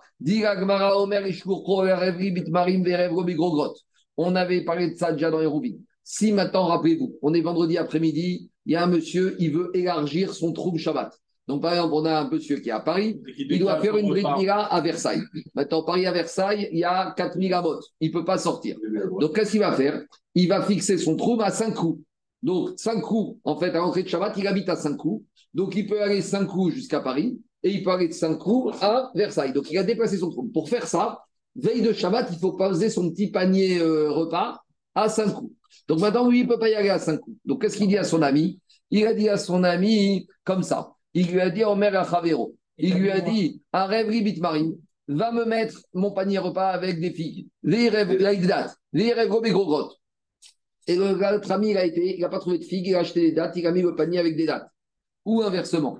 [4.18, 5.80] On avait parlé de ça déjà dans les roubines.
[6.04, 10.34] Si maintenant, rappelez-vous, on est vendredi après-midi, il y a un monsieur, il veut élargir
[10.34, 11.12] son trou Shabbat.
[11.48, 14.06] Donc, par exemple, on a un monsieur qui est à Paris, il doit faire une
[14.10, 15.22] Brit Mila à Versailles.
[15.54, 17.84] Maintenant, Paris à Versailles, il y a 4000 amotes.
[18.00, 18.78] Il ne peut pas sortir.
[19.20, 20.02] Donc, qu'est-ce qu'il va faire?
[20.34, 22.02] Il va fixer son trou à 5 coups.
[22.46, 25.26] Donc, 5 coups, en fait, à l'entrée de Shabbat, il habite à 5 coups.
[25.56, 28.78] Donc, il peut aller 5 coups jusqu'à Paris et il peut aller de 5 coups
[28.84, 29.52] à Versailles.
[29.52, 30.44] Donc, il a déplacé son trou.
[30.54, 31.24] Pour faire ça,
[31.56, 34.62] veille de Shabbat, il faut poser son petit panier euh, repas
[34.94, 35.54] à 5 coups.
[35.88, 37.36] Donc, maintenant, lui, il ne peut pas y aller à 5 coups.
[37.46, 38.60] Donc, qu'est-ce qu'il dit à son ami?
[38.92, 40.94] Il a dit à son ami comme ça.
[41.16, 42.54] Il lui a dit, Omer Achavero.
[42.78, 44.78] Il lui a dit, un rêve ribit marine,
[45.08, 47.48] va me mettre mon panier repas avec des figues.
[47.64, 50.00] Les rêves, laïdat, les rêves gros grottes.
[50.88, 52.96] Et le gars, l'autre ami, il a été, il n'a pas trouvé de figues, il
[52.96, 54.68] a acheté des dates, il a mis le panier avec des dates.
[55.26, 56.00] Ou inversement.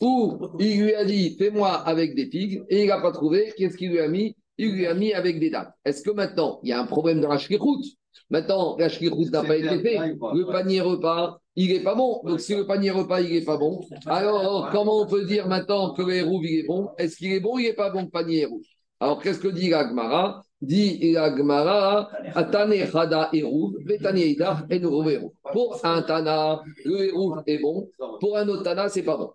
[0.00, 3.76] Ou il lui a dit, fais-moi avec des figues, et il n'a pas trouvé, qu'est-ce
[3.76, 4.36] qu'il lui a mis?
[4.58, 5.72] Il lui a mis avec des dates.
[5.84, 7.82] Est-ce que maintenant, il y a un problème dans la shkirut
[8.28, 9.98] Maintenant, la shkirut n'a pas été fait.
[9.98, 12.20] Le panier repas, il n'est pas bon.
[12.24, 15.92] Donc, si le panier repas, il n'est pas bon, alors comment on peut dire maintenant
[15.94, 16.90] que le hérouve, il est bon?
[16.98, 18.62] Est-ce qu'il est bon ou il n'est pas bon, le panier hérouve
[19.00, 22.74] Alors, qu'est-ce que dit l'Agmara Dit l'Agmara, Atane
[23.32, 23.78] hérouve.
[25.52, 27.90] Pour un Tana, le hérouve est bon.
[28.20, 29.32] Pour un autre Tana, c'est pas bon.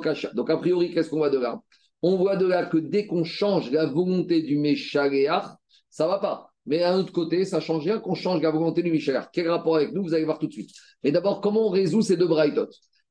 [0.00, 0.30] Kasha.
[0.34, 1.60] Donc, a priori, qu'est-ce qu'on voit de là?
[2.02, 5.44] On voit de là que dès qu'on change la volonté du Meshaléach,
[5.88, 6.50] ça va pas.
[6.66, 9.20] Mais d'un autre côté, ça change rien qu'on change la volonté du Michel.
[9.32, 10.02] Quel rapport avec nous?
[10.02, 10.70] Vous allez voir tout de suite.
[11.02, 12.68] Mais d'abord, comment on résout ces deux braïtot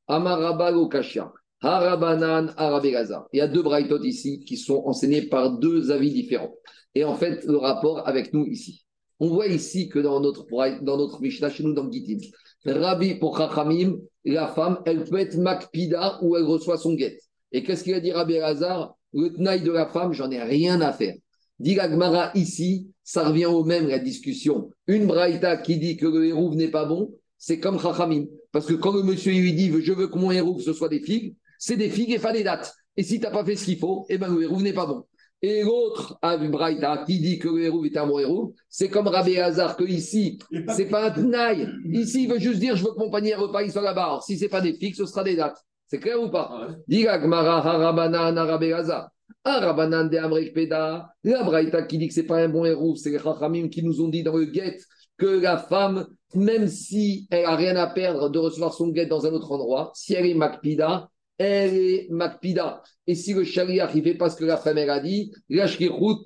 [0.07, 3.27] Amarabalo Kashia, Harabanan, Arabegazar.
[3.33, 6.53] Il y a deux braïtot ici qui sont enseignés par deux avis différents.
[6.95, 8.85] Et en fait, le rapport avec nous ici.
[9.19, 10.47] On voit ici que dans notre,
[10.81, 12.17] dans notre Mishnah, chez nous, dans Gittin,
[12.65, 17.19] Rabbi pour Chachamim, la femme, elle peut être Makpida ou elle reçoit son guet.
[17.51, 20.81] Et qu'est-ce qu'il a dit Rabbi Hazar Le tnaï de la femme, j'en ai rien
[20.81, 21.15] à faire.
[21.59, 24.71] Dit la Gemara ici, ça revient au même la discussion.
[24.87, 28.25] Une braïta qui dit que le hérouve n'est pas bon, c'est comme Chachamim.
[28.51, 30.99] Parce que quand le monsieur lui dit je veux que mon hérouve ce soit des
[31.01, 32.73] figues, c'est des figues et pas des dates.
[32.97, 34.87] Et si tu n'as pas fait ce qu'il faut, eh ben le hérouve n'est pas
[34.87, 35.05] bon.
[35.43, 39.37] Et l'autre, braïta qui dit que le hérouve est un bon hérouve, c'est comme Rabbi
[39.37, 40.39] Hazar que ici,
[40.75, 41.67] c'est pas un tnaï.
[41.91, 44.19] Ici, il veut juste dire je veux que mon panier repas il soit là-bas.
[44.25, 45.63] Si c'est pas des figues, ce sera des dates.
[45.87, 46.67] C'est clair ou pas?
[46.87, 49.09] Dit la Gemara, Harabanan, Rabbi Hazar.
[49.45, 52.95] Un Rabbanan de Amrek Peda, la Braïta qui dit que c'est pas un bon héros,
[52.95, 54.77] c'est les Chachamim qui nous ont dit dans le guet
[55.17, 59.25] que la femme, même si elle a rien à perdre de recevoir son guet dans
[59.27, 62.83] un autre endroit, si elle est Makpida, elle est Makpida.
[63.07, 65.65] Et si le shaliach ne fait pas ce que la femme a dit, la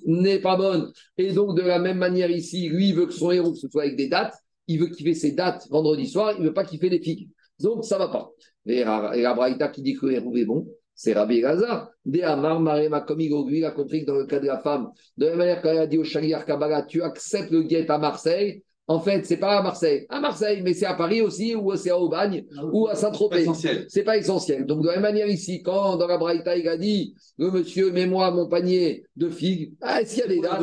[0.06, 0.92] n'est pas bonne.
[1.18, 3.84] Et donc, de la même manière ici, lui, il veut que son héros ce soit
[3.84, 4.36] avec des dates.
[4.68, 6.34] Il veut qu'il fait ses dates vendredi soir.
[6.38, 7.30] Il ne veut pas qu'il fait les figues.
[7.60, 8.30] Donc, ça ne va pas.
[8.66, 11.92] Et la Braïta qui dit que héros est bon, c'est Rabbi Gaza.
[12.06, 15.40] De Amar, il a compris que dans le cas de la femme, de la même
[15.40, 19.26] manière qu'elle a dit au shaliach Kabbalah, tu acceptes le guet à Marseille, en fait,
[19.26, 20.06] c'est pas à Marseille.
[20.10, 23.48] À Marseille, mais c'est à Paris aussi, ou c'est à Aubagne, ou à Saint-Tropez.
[23.88, 24.66] C'est pas essentiel.
[24.66, 27.92] Donc, de la même manière ici, quand dans la Braïta, il a dit, le monsieur,
[27.92, 30.62] mets-moi mon panier de figues, ah, s'il y a des dates,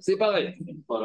[0.00, 0.54] c'est pareil.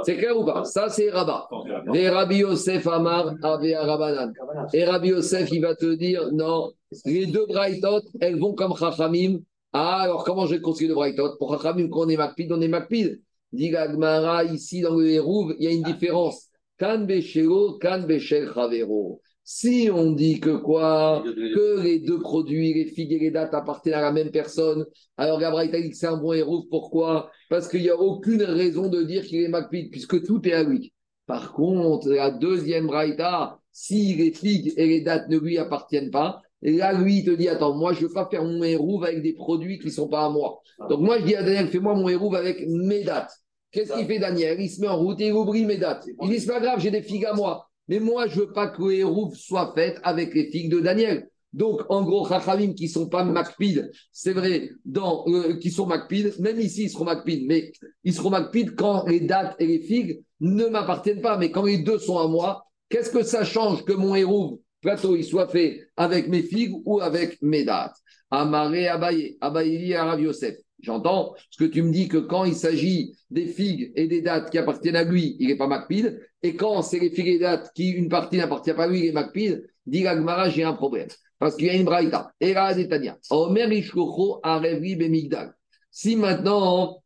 [0.04, 0.64] C'est clair ou pas?
[0.64, 1.50] Ça, c'est Rabat.
[1.94, 4.32] Et Rabbi Yosef Amar avait Rabanan.
[4.74, 6.72] Et Rabbi Yosef, il va te dire, non,
[7.06, 9.40] les deux Braïtot, elles vont comme Chachamim.
[9.74, 12.62] Ah, alors comment je vais construire le Braïtot Pour Chachamim, quand on est Makpid, on
[12.62, 13.22] est Makpid.
[13.58, 16.50] Dit Gmara, ici dans le Hérouv, il y a une différence.
[16.78, 19.20] Kan Beshelo, Kan Beshel Chavero.
[19.44, 21.24] Si on dit que quoi?
[21.26, 24.86] Que les deux produits, les figues et les dates appartiennent à la même personne,
[25.18, 26.66] alors Gabriel dit que c'est un bon Hérouv.
[26.70, 27.32] Pourquoi?
[27.50, 30.62] Parce qu'il n'y a aucune raison de dire qu'il est Makpid, puisque tout est à
[30.62, 30.94] lui.
[31.26, 36.42] Par contre, la deuxième Braïta, si les figues et les dates ne lui appartiennent pas,
[36.62, 39.24] là, lui, il te dit, attends, moi, je ne veux pas faire mon hérouve avec
[39.24, 40.62] des produits qui ne sont pas à moi.
[40.90, 43.34] Donc, moi, je dis à Daniel, fais-moi mon hérouve avec mes dates.
[43.78, 44.60] Qu'est-ce qu'il fait, Daniel?
[44.60, 46.08] Il se met en route et il oublie mes dates.
[46.24, 47.70] Il dit, c'est pas grave, j'ai des figues à moi.
[47.88, 50.80] Mais moi, je ne veux pas que le hérouve soit fait avec les figues de
[50.80, 51.30] Daniel.
[51.54, 55.86] Donc, en gros, Chachamim qui ne sont pas Macpid, c'est vrai, dans, euh, qui sont
[55.86, 57.72] Macpid, même ici, ils seront Macpid, mais
[58.04, 61.38] ils seront Macpid quand les dates et les figues ne m'appartiennent pas.
[61.38, 65.16] Mais quand les deux sont à moi, qu'est-ce que ça change que mon hérouve plateau
[65.16, 67.96] il soit fait avec mes figues ou avec mes dates?
[68.32, 70.56] Amaré Abaye, Abaye à Rav Yosef.
[70.80, 74.52] J'entends ce que tu me dis que quand il s'agit des figues et des dates
[74.52, 76.20] qui appartiennent à lui, il n'est pas Macpid.
[76.44, 79.06] Et quand c'est les figues et dates qui, une partie n'appartient pas à lui, il
[79.08, 81.08] est Macpid, dit Gmara, j'ai un problème.
[81.40, 82.32] Parce qu'il y a une braïta.
[82.40, 83.18] Era Netanya.
[83.30, 85.54] Omer Ishkocho Arevi Bemigdal.
[85.92, 87.02] Si maintenant,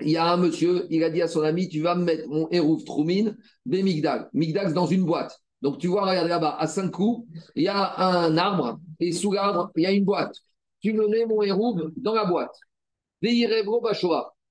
[0.00, 2.28] il y a un monsieur, il a dit à son ami, tu vas me mettre
[2.28, 4.28] mon Erouf Troumine Bemigdal.
[4.32, 5.40] Migdal, dans une boîte.
[5.62, 9.32] Donc tu vois, regarde là-bas, à cinq coups, il y a un arbre, et sous
[9.32, 10.36] l'arbre, il y a une boîte.
[10.82, 12.54] Tu me mets mon hérouve dans la boîte.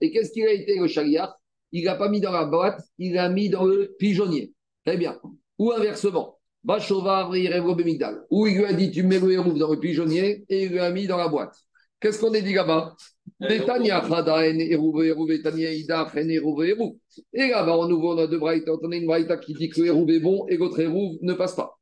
[0.02, 1.40] Et qu'est-ce qu'il a été le chariard
[1.72, 4.54] Il l'a pas mis dans la boîte, il l'a mis dans le pigeonnier.
[4.86, 5.20] Très bien.
[5.60, 6.40] Ou inversement.
[8.30, 10.80] Ou il lui a dit, tu mets le hérouve dans le pigeonnier, et il lui
[10.80, 11.56] a mis dans la boîte.
[12.00, 12.96] Qu'est-ce qu'on a dit là-bas?
[17.34, 18.74] Et là-bas, en nouveau, on a deux braïtas.
[18.82, 21.34] On a une braïta qui dit que le hérouve est bon et l'autre hérouve ne
[21.34, 21.80] passe pas.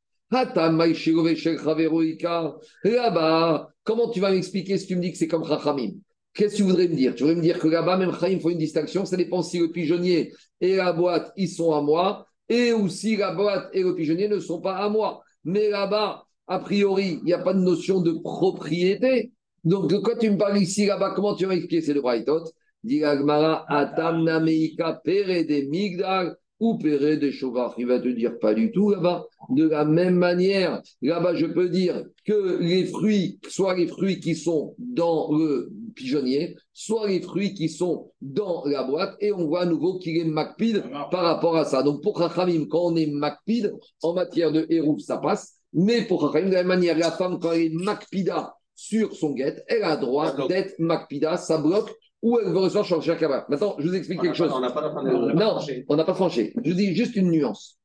[2.84, 5.92] Là-bas, comment tu vas m'expliquer si tu me dis que c'est comme Chachamim?
[6.34, 7.14] Qu'est-ce que tu voudrais me dire?
[7.14, 9.04] Tu voudrais me dire que là-bas, même Chachamim font une distinction.
[9.04, 13.16] Ça dépend si le pigeonnier et la boîte, ils sont à moi, et ou si
[13.16, 15.22] la boîte et le pigeonnier ne sont pas à moi.
[15.44, 19.32] Mais là-bas, a priori, il n'y a pas de notion de propriété.
[19.64, 21.12] Donc, de quoi tu me parles ici, là-bas?
[21.14, 22.44] Comment tu vas expliquer C'est le Braithot.
[22.82, 27.74] Dit Atam Nameika Pere de Migdal ou Pere de Shovar.
[27.76, 29.26] Il va te dire pas du tout là-bas.
[29.50, 34.36] De la même manière, là-bas, je peux dire que les fruits, soit les fruits qui
[34.36, 39.62] sont dans le pigeonnier, soit les fruits qui sont dans la boîte, et on voit
[39.62, 41.82] à nouveau qu'il est macpide par rapport à ça.
[41.82, 45.56] Donc, pour Chachamim, quand on est macpide, en matière de hérouf, ça passe.
[45.72, 49.32] Mais pour Chachamim, de la même manière, la femme, quand elle est macpida, sur son
[49.32, 53.46] guet, elle a droit d'être Makpida, ça bloque, ou elle veut recevoir sur Kabbalah.
[53.48, 54.50] Maintenant, je vous explique quelque chose.
[54.50, 55.58] non,
[55.88, 56.52] on n'a pas franchi.
[56.64, 57.78] Je dis juste une nuance.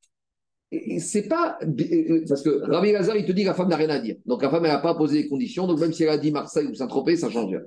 [0.99, 1.57] C'est pas.
[2.27, 4.17] Parce que Rabbi Lazar, il te dit que la femme n'a rien à dire.
[4.25, 5.65] Donc la femme, elle n'a pas posé les conditions.
[5.65, 7.61] Donc même si elle a dit Marseille ou Saint-Tropez, ça change rien.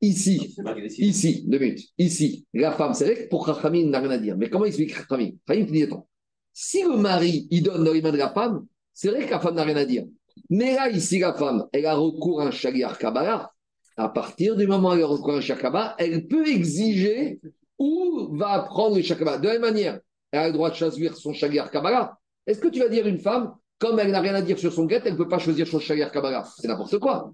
[0.00, 0.54] Ici,
[0.98, 1.88] ici, deux minutes.
[1.98, 4.36] Ici, la femme, c'est vrai que pour Chachamim, n'a rien à dire.
[4.36, 6.06] Mais comment explique Chachamim te dit attends.
[6.52, 9.40] Si le mari, il donne dans les mains de la femme, c'est vrai que la
[9.40, 10.04] femme n'a rien à dire.
[10.48, 13.50] Mais là, ici, la femme, elle a recours à un shaliar Kabbalah.
[13.96, 17.40] À partir du moment où elle à un shaliar elle peut exiger
[17.78, 21.16] où va prendre le shaliar De la même manière, elle a le droit de choisir
[21.16, 22.18] son shaliar Kabbalah.
[22.46, 24.84] Est-ce que tu vas dire une femme, comme elle n'a rien à dire sur son
[24.84, 26.46] guet, elle ne peut pas choisir son shaliar Kabbalah?
[26.58, 27.32] C'est n'importe quoi.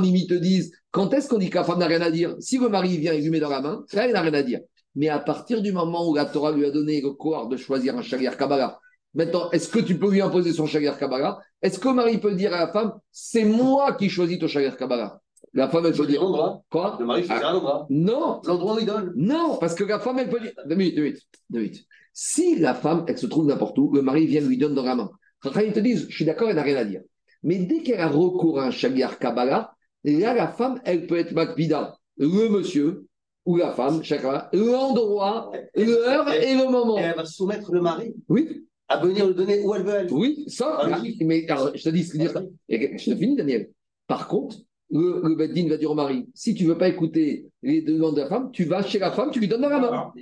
[0.00, 2.34] Mimi te disent, quand est-ce qu'on dit que femme n'a rien à dire?
[2.40, 4.42] Si le mari vient et lui met dans la main, là, elle n'a rien à
[4.42, 4.60] dire.
[4.94, 7.96] Mais à partir du moment où la Torah lui a donné le corps de choisir
[7.96, 8.80] un shaliar Kabbalah,
[9.14, 11.40] Maintenant, est-ce que tu peux lui imposer son Shagar Kabbalah?
[11.62, 15.20] Est-ce que mari peut dire à la femme, c'est moi qui choisis ton Shagar Kabbalah?
[15.52, 16.22] La femme, elle peut dire.
[16.22, 16.62] L'endroit.
[16.70, 16.96] Quoi?
[17.00, 17.86] Le mari choisit ah, l'endroit.
[17.90, 18.40] Non.
[18.44, 19.12] L'endroit où il donne.
[19.16, 20.52] Non, parce que la femme, elle peut dire.
[20.66, 21.84] Deux minutes, deux minutes, deux minutes.
[22.12, 24.94] Si la femme, elle se trouve n'importe où, le mari vient lui donne dans la
[24.94, 25.10] main.
[25.42, 27.02] Quand ils te disent, je suis d'accord, elle n'a rien à dire.
[27.42, 29.74] Mais dès qu'elle a recours à un Shagar Kabbalah,
[30.04, 31.96] là, la femme, elle peut être Makbida.
[32.18, 33.06] Le monsieur,
[33.46, 36.98] ou la femme, chacun, l'endroit, l'heure et le moment.
[36.98, 38.14] Et elle va soumettre le mari.
[38.28, 40.12] Oui à venir le donner où elle veut aller.
[40.12, 42.42] Oui, ça, ah, mais alors, je te dis, ce que dire ça.
[42.68, 43.70] Je te finis, Daniel.
[44.08, 44.56] Par contre,
[44.92, 48.22] le, le Beddin va dire au mari si tu veux pas écouter les demandes de
[48.22, 50.12] la femme, tu vas chez la femme, tu lui donnes dans la main.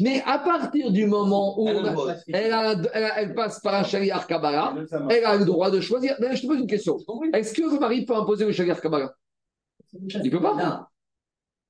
[0.00, 2.12] Mais à partir du moment où Elle a le on a- droit.
[2.32, 4.74] elle, a- elle- elle passe par un shariar Kabbalah,
[5.10, 6.14] elle a le droit de choisir.
[6.20, 6.96] Mais je te pose une question
[7.32, 9.14] est-ce que le mari peut imposer le shariar Kabbalah
[10.24, 10.88] Il peut pas.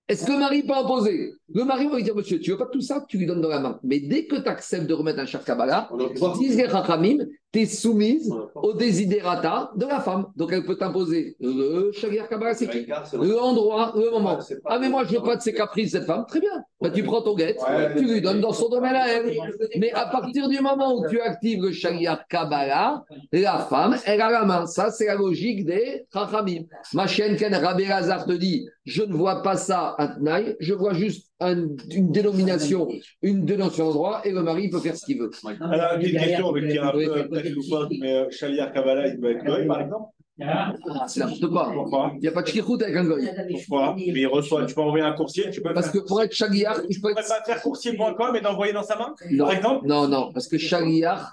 [0.09, 1.32] Est-ce que le mari peut imposer?
[1.52, 3.48] Le mari va lui dire Monsieur, tu veux pas tout ça, tu lui donnes dans
[3.48, 3.80] la main.
[3.82, 5.90] Mais dès que tu acceptes de remettre un shariar Kabbalah,
[6.38, 7.18] disent les Chachamim,
[7.57, 10.26] tu es soumise au desiderata de la femme.
[10.36, 14.38] Donc elle peut t'imposer le shariar Kabbalah, c'est qui L'endroit, le moment.
[14.66, 16.24] Ah, mais moi, je veux pas de ses caprices, cette femme.
[16.28, 16.50] Très bien.
[16.80, 17.59] Bah, tu prends ton guette,
[17.96, 19.34] tu lui donnes dans son domaine à elle.
[19.78, 24.30] Mais à partir du moment où tu actives le Shariat Kabbalah, la femme, elle a
[24.30, 24.66] la main.
[24.66, 26.64] Ça, c'est la logique des Chachamim.
[26.92, 30.74] Ma chienne Ken Rabbi Lazar te dit je ne vois pas ça un Tnaï, je
[30.74, 32.89] vois juste un- une dénomination,
[33.22, 35.30] une dénomination de droit, et le mari peut faire ce qu'il veut.
[35.61, 39.20] Alors, une question avec qui est un peu peut-être loufoque, mais euh, Shaliar Kabbalah, il
[39.20, 40.11] peut être goy, par exemple
[40.41, 40.74] Ah,
[41.09, 41.70] c'est n'importe quoi.
[41.72, 42.12] Pourquoi?
[42.16, 43.26] Il n'y a pas de shkirhout avec un goy.
[43.51, 43.95] Pourquoi?
[43.97, 46.66] Mais il reçoit, tu peux envoyer un coursier, tu peux Parce que pour être il
[46.91, 47.14] Tu être.
[47.14, 49.45] pas faire coursier.com et d'envoyer dans sa main, Non.
[49.47, 49.87] par exemple?
[49.87, 51.26] Non, non, parce que Shariat,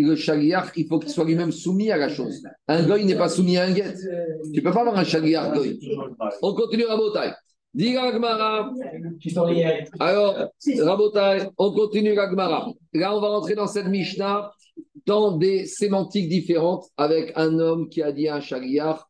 [0.00, 2.42] le Shariat, il faut qu'il soit lui-même soumis à la chose.
[2.68, 3.92] Un goy n'est pas soumis à un guet.
[4.52, 5.78] Tu ne peux pas avoir un Shariat goy.
[6.42, 7.32] On continue Rabotai.
[7.78, 8.72] Dis Gagmara.
[10.00, 10.50] Alors,
[10.80, 12.72] Rabotai, on continue Gagmara.
[12.92, 14.52] Là, on va rentrer dans cette Mishnah
[15.06, 19.06] dans des sémantiques différentes avec un homme qui a dit à un Shariat,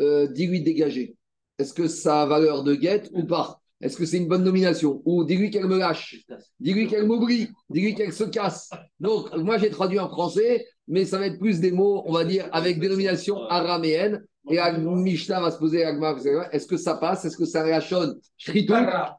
[0.00, 1.14] euh, dis-lui dégager.
[1.60, 3.60] Est-ce que ça a valeur de guette ou pas?
[3.80, 5.00] Est-ce que c'est une bonne nomination?
[5.04, 6.16] Ou dis-lui qu'elle me lâche
[6.58, 8.68] Dis-lui qu'elle m'oublie, dis-lui qu'elle se casse.
[8.98, 12.24] Donc, moi, j'ai traduit en français, mais ça va être plus des mots, on va
[12.24, 14.24] dire, avec dénomination araméenne.
[14.50, 15.84] Et Mishnah va se poser
[16.52, 17.24] est-ce que ça passe?
[17.24, 18.18] Est-ce que ça réachonne?
[18.38, 18.74] Kritout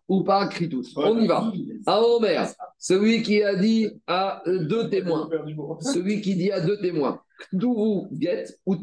[0.07, 1.51] ou pas Kritout On y va.
[1.85, 5.29] À Omer, celui qui a dit à euh, deux témoins,
[5.81, 7.21] celui qui dit à deux témoins,
[7.53, 8.75] Kdourou get ou.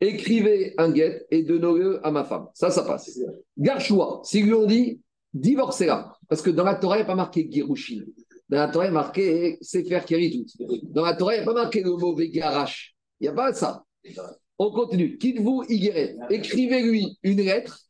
[0.00, 2.48] Écrivez un get et donnez-le à ma femme.
[2.52, 3.18] Ça, ça passe.
[3.56, 5.00] Garchoua, s'ils lui ont dit,
[5.32, 6.12] divorcez-la.
[6.28, 8.02] Parce que dans la Torah, il n'y a pas marqué Girushin.
[8.48, 10.44] Dans la Torah, il y a marqué Sefer Keritout.
[10.90, 12.94] Dans la Torah, il n'y a pas marqué le mot Vegarash.
[13.20, 13.84] Il n'y a pas ça.
[14.58, 15.18] On continue.
[15.18, 16.16] Quitte-vous Igeret.
[16.30, 17.80] Écrivez-lui une lettre.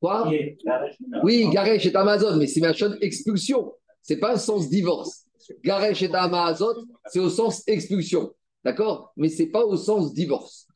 [0.00, 0.30] Quoi?
[1.22, 3.72] Oui, Garesh est Amazon, mais c'est ma chaîne expulsion.
[4.02, 5.24] C'est pas un sens divorce.
[5.62, 6.74] Garesh est Amazon,
[7.06, 8.32] c'est au sens expulsion.
[8.64, 9.12] D'accord?
[9.16, 10.66] Mais c'est pas au sens divorce.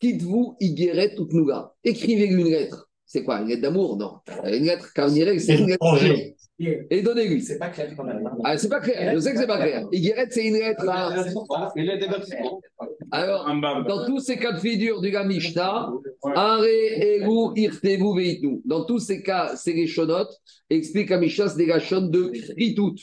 [0.00, 1.72] Quitte-vous Igeret Utnuga.
[1.82, 2.88] Écrivez-lui une lettre.
[3.06, 3.96] C'est quoi Une lettre d'amour?
[3.96, 4.18] Non.
[4.44, 5.78] Une lettre carnière, c'est une lettre.
[5.80, 6.36] Congé.
[6.58, 7.40] Et donnez-lui.
[7.42, 8.26] C'est pas clair quand même.
[8.26, 8.36] hein.
[8.44, 9.12] Ah, c'est pas clair.
[9.14, 9.86] Je sais que c'est pas clair.
[9.92, 10.86] Igeret, c'est une lettre.
[10.88, 11.24] à-
[11.76, 12.60] Il est divertissement.
[13.10, 13.46] Alors,
[13.86, 15.90] dans tous ces cas de figure du Gamishta.
[18.64, 20.34] Dans tous ces cas, c'est les shonotes.
[20.70, 22.94] Explique à Mishnah, c'est des gachons de Kritout.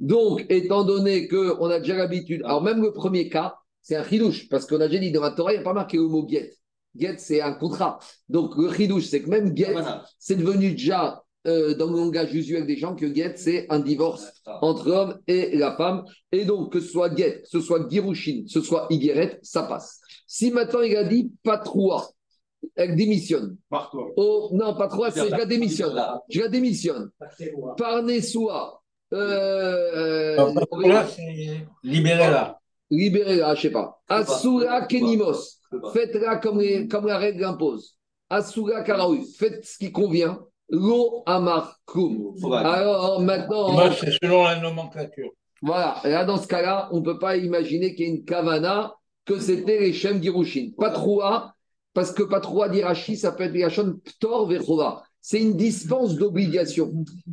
[0.00, 4.48] Donc, étant donné qu'on a déjà l'habitude, alors même le premier cas, c'est un chidouche,
[4.48, 6.26] parce qu'on a déjà dit dans la Torah, il n'y a pas marqué le mot
[6.28, 6.52] get.
[6.96, 7.98] Get, c'est un contrat.
[8.28, 9.74] Donc, le chidouche, c'est que même get,
[10.18, 14.24] c'est devenu déjà euh, dans le langage usuel des gens que get, c'est un divorce
[14.60, 16.04] entre l'homme et la femme.
[16.30, 19.62] Et donc, que ce soit get, que ce soit girushin, que ce soit igeret, ça
[19.64, 20.00] passe.
[20.26, 22.06] Si maintenant il a dit patroua,
[22.76, 23.56] elle démissionne.
[23.70, 24.08] Par-toi.
[24.16, 25.94] Oh, non, patroua, c'est je la démissionne.
[26.28, 27.10] Je la démissionne.
[27.76, 28.80] Par Nessoua,
[29.12, 30.36] euh,
[31.82, 32.58] libéré-la.
[32.90, 34.00] libérez-la, je sais pas.
[34.08, 35.60] Asura Kenimos,
[35.92, 37.94] faites-la comme, les- comme la règle impose.
[38.30, 40.38] Asura Karaoui, faites ce qui convient.
[40.70, 42.34] Lo Amar Kum.
[42.52, 45.30] Alors maintenant, Moi, c'est selon la nomenclature.
[45.62, 48.94] voilà, là dans ce cas-là, on ne peut pas imaginer qu'il y ait une kavana
[49.24, 50.70] que c'était les Shem Girushin.
[50.76, 51.54] Patroua,
[51.94, 55.02] parce que Patroua d'Irachi, ça peut être Yachon Ptor Vechova.
[55.20, 56.92] C'est une dispense d'obligation.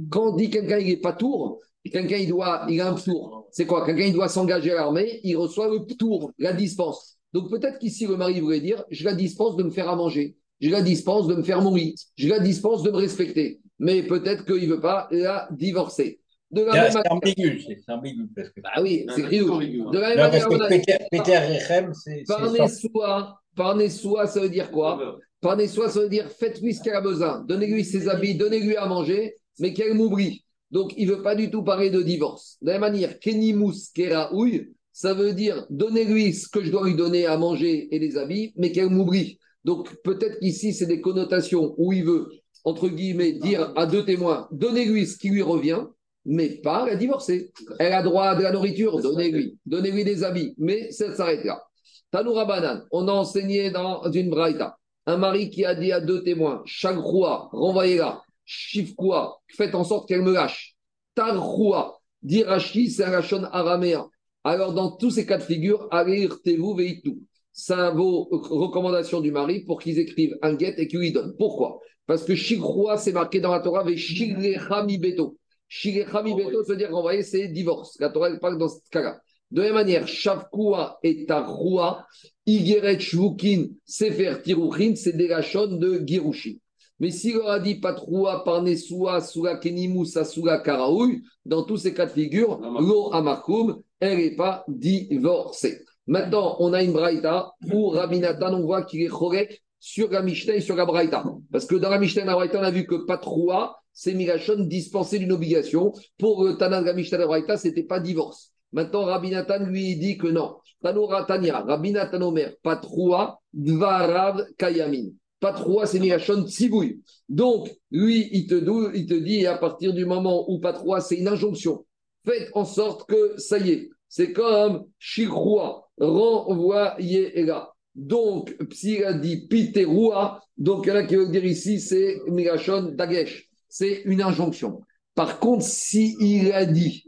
[0.09, 1.59] Quand on dit quelqu'un il est pas tour,
[1.91, 3.47] quelqu'un il doit, il a un tour.
[3.51, 3.85] C'est quoi?
[3.85, 7.17] Quelqu'un il doit s'engager à l'armée, il reçoit le tour, la dispense.
[7.31, 10.35] Donc peut-être qu'ici le mari voulait dire, je la dispense de me faire à manger,
[10.61, 13.59] je la dispense de me faire mon lit, je la dispense de me respecter.
[13.79, 16.19] Mais peut-être qu'il ne veut pas la divorcer.
[16.51, 18.27] De la même C'est manière- ambigu, c'est c'est ambigu.
[18.35, 19.59] Parce que, ah oui, c'est Rio.
[19.59, 22.19] De la même manière, on que a- Peter, Peter Rechem, c'est.
[22.19, 22.61] c'est par sorti.
[22.61, 25.17] Nessoua, par Nessoua, ça veut dire quoi?
[25.41, 27.43] Par Nessoua, ça veut dire faites-lui ce qu'elle a besoin.
[27.47, 30.45] Donnez-lui ses habits, donnez-lui à manger, mais qu'elle m'oublie.
[30.71, 32.57] Donc, il ne veut pas du tout parler de divorce.
[32.61, 36.95] De la même manière, Kenimus Keraouille, ça veut dire donnez-lui ce que je dois lui
[36.95, 39.39] donner à manger et les habits, mais qu'elle m'oublie.
[39.65, 42.29] Donc, peut-être qu'ici, c'est des connotations où il veut,
[42.63, 45.81] entre guillemets, dire à deux témoins donnez-lui ce qui lui revient,
[46.23, 47.51] mais pas la divorcer.
[47.79, 49.57] Elle a droit à de la nourriture, donnez-lui.
[49.65, 51.63] Donnez-lui des habits, mais ça s'arrête là.
[52.11, 54.77] Tanoura Banan, on a enseigné dans une braïta.
[55.07, 60.21] Un mari qui a dit à deux témoins, Chagroua, renvoyez-la, Shifkoua, faites en sorte qu'elle
[60.21, 60.75] me lâche.
[61.15, 64.07] Tarroua, dit Rashi, c'est un araméen.
[64.43, 67.17] Alors, dans tous ces cas de figure, allez, irtevu veitu.
[67.57, 71.33] Ça vaut recommandation du mari pour qu'ils écrivent un guet et qu'ils lui donnent.
[71.37, 71.79] Pourquoi?
[72.05, 75.37] Parce que Shigrua, c'est marqué dans la Torah, avec Shiglecha mi beto.
[75.69, 77.95] Shiglecha mi beto, ça veut dire qu'en c'est divorce.
[78.01, 79.21] La Torah, elle parle dans ce cas-là.
[79.51, 82.05] De la même manière, Shavkua et Tarua,
[82.45, 86.55] Igeret Shvukin, Sefer Tiruchin, c'est des de Girushin.
[86.99, 92.05] Mais s'il leur a dit Patroua, Parnesua, Sula Kenimousa, Sula Karaoui, dans tous ces cas
[92.05, 95.84] de figure, Lo Amakoum, elle n'est pas divorcée.
[96.07, 100.21] Maintenant, on a une Braïta où Rabbi Nathan, on voit qu'il est chorek sur la
[100.21, 101.23] Mishnah et sur la Braïta.
[101.51, 105.19] Parce que dans la Mishnah et la on a vu que Patroua, c'est Migashon dispensé
[105.19, 105.93] d'une obligation.
[106.17, 108.51] Pour le Tana la Mishnah et la Braïta, ce n'était pas divorce.
[108.71, 110.57] Maintenant, Rabbi Nathan lui dit que non.
[110.83, 115.09] Tanoura Tania, Rabbi Nathan Omer, Patroua, Dvarav Kayamin.
[115.39, 117.01] Patroua, c'est Migashon Tsibouy.
[117.29, 118.55] Donc, lui, il te,
[118.95, 121.85] il te dit, à partir du moment où Patroua, c'est une injonction,
[122.25, 123.89] faites en sorte que ça y est.
[124.09, 127.71] C'est comme Shikrua, renvoyez là.
[127.95, 132.19] Donc, s'il a dit Piteroua, donc il y en a qui veut dire ici, c'est
[132.27, 133.49] Migashon Dagesh.
[133.69, 134.81] C'est une injonction.
[135.13, 137.05] Par contre, s'il a dit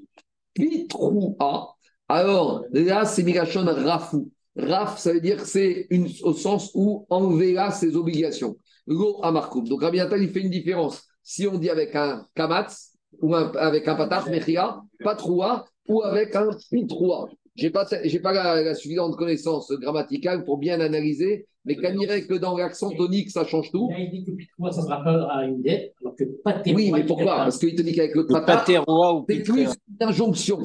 [0.53, 1.75] Pitroua,
[2.07, 4.31] alors là, c'est Migashon Rafou.
[4.57, 5.87] Raf, ça veut dire c'est
[6.23, 8.57] au sens où enlevera ses obligations.
[8.87, 9.67] Go Amarkoum.
[9.67, 11.03] Donc Rabbi il fait une différence.
[11.21, 16.49] Si on dit avec un kamatz ou avec un patach, mechia, patroua, ou avec un
[16.71, 17.29] pitroua.
[17.57, 22.35] Je n'ai pas, pas la, suffisante connaissance grammaticale pour bien analyser, mais quand dirait que
[22.35, 23.89] dans l'accent tonique, ça change tout.
[23.97, 26.81] il dit que pitroua, ça se rappelle à une dette, alors que patéroua.
[26.81, 27.35] Oui, mais pourquoi?
[27.37, 30.61] Parce qu'il te dit qu'avec le patéroua, c'est plus une injonction.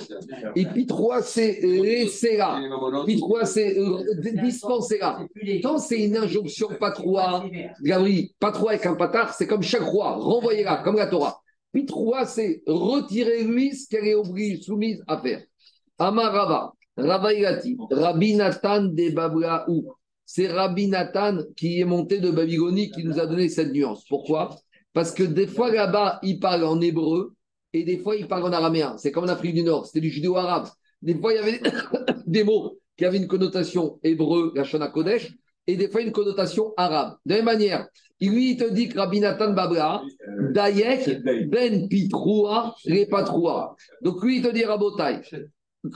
[0.55, 2.61] Et pitroua, c'est laisser là.
[3.07, 3.75] Pitroua, c'est
[4.43, 5.19] dispenser là.
[5.63, 7.45] Quand c'est une injonction patroua,
[7.83, 11.41] Gabriel, patroua avec un patard, c'est comme chaque roi, renvoyez là, comme la Torah.
[11.73, 15.41] Pitroua, c'est retirer lui ce qu'elle est obligée, soumise à faire.
[15.99, 19.95] Amarava, Rabbi Nathan de Bablaou.
[20.25, 24.05] C'est Rabbi Nathan qui est monté de Babylonie qui nous a donné cette nuance.
[24.09, 24.57] Pourquoi?
[24.93, 27.35] Parce que des fois là-bas, il parle en hébreu
[27.73, 28.97] et des fois, il parle en araméen.
[28.99, 30.69] C'est comme en Afrique du Nord, c'était du judéo-arabe.
[31.01, 31.61] Des fois, il y avait
[32.27, 35.33] des mots qui avaient une connotation hébreu, la Shana Kodesh,
[35.67, 37.17] et des fois une connotation arabe.
[37.25, 37.87] De la même manière,
[38.21, 40.03] lui, il te dit que Rabbi Nathan Babla,
[40.53, 43.75] Dayek, Ben Pitroua, Repatroua.
[44.03, 45.23] Donc lui, il te dit Rabotai.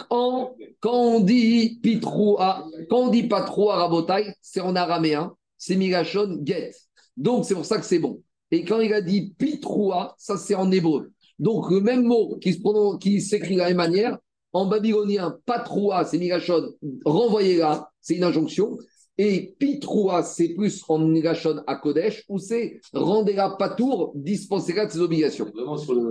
[0.08, 6.40] Quand, quand on dit Pitroua, quand on dit Patroua Rabotai, c'est en araméen, c'est Migashon
[6.44, 6.72] Get.
[7.16, 8.22] Donc c'est pour ça que c'est bon.
[8.50, 11.12] Et quand il a dit Pitroua, ça c'est en hébreu.
[11.38, 14.18] Donc le même mot qui, se qui s'écrit de la même manière,
[14.52, 16.72] en babylonien, Patroua, c'est Migashon,
[17.04, 18.76] renvoyez là, c'est une injonction.
[19.18, 25.00] Et Pitroua, c'est plus en Nigashon à Kodesh, où c'est rendez-la patour, dispensez-la de ses
[25.00, 25.50] obligations.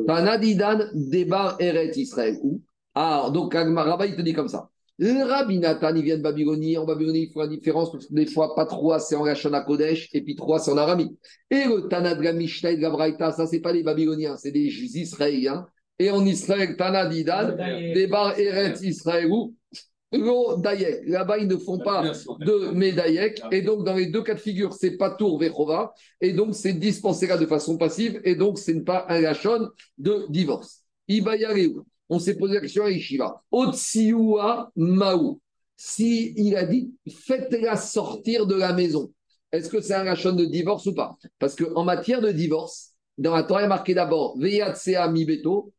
[0.07, 2.39] Tanadidan débar Eret Israël.
[2.95, 4.69] Ah, donc Rabbi, il te dit comme ça.
[4.97, 6.77] Le Rabbi Nathan, il vient de Babylonie.
[6.77, 10.09] En Babylonie, il faut la différence parce que des fois, Patroua, c'est en à Kodesh,
[10.13, 11.17] et Pitroua, c'est en Aramie.
[11.51, 15.67] Et le Tanad Mishnah et Gabraïta, ça, c'est pas les Babyloniens, c'est des Israéliens.
[15.99, 17.55] Et en Israël, Tanadidan,
[17.93, 19.29] débar Eret Israël.
[20.11, 22.03] Là-bas, ils ne font pas
[22.39, 23.41] de Médaïek.
[23.51, 25.93] Et donc, dans les deux cas de figure, c'est pas tour Vechova.
[26.21, 28.21] Et donc, c'est dispensé là de façon passive.
[28.23, 30.83] Et donc, ce n'est pas un lachon de divorce.
[32.09, 33.41] On s'est posé la question à Ishiva.
[33.51, 35.41] Otsiua Maou.
[35.77, 39.11] Si il a dit, faites-la sortir de la maison.
[39.51, 41.17] Est-ce que c'est un lachon de divorce ou pas?
[41.39, 45.73] Parce qu'en matière de divorce, dans la Torah, il est marqué d'abord Veyatsea mi beto,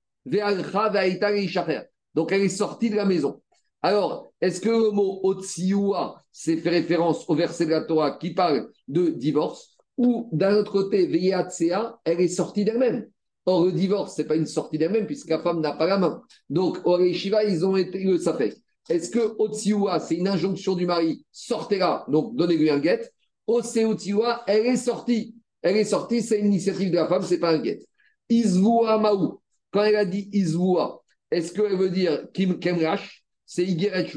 [2.14, 3.43] Donc, elle est sortie de la maison.
[3.83, 8.35] Alors, est-ce que le mot Otsiua, c'est fait référence au verset de la Torah qui
[8.35, 9.77] parle de divorce?
[9.97, 13.07] Ou d'un autre côté, Veyatsea, elle est sortie d'elle-même
[13.47, 15.99] Or, le divorce, ce n'est pas une sortie d'elle-même puisque la femme n'a pas la
[15.99, 16.22] main.
[16.51, 18.57] Donc, au Shiva, ils ont été le fait.
[18.88, 23.11] Est-ce que Otsiua, c'est une injonction du mari Sortez-la, donc donnez-lui un guet.
[23.47, 25.36] Otsiua, elle est sortie.
[25.62, 27.80] Elle est sortie, c'est une initiative de la femme, ce n'est pas un guet.
[28.28, 29.40] Izvua Maou,
[29.70, 34.12] quand elle a dit Izvua, est-ce qu'elle veut dire Kim Kemrash c'est Igeret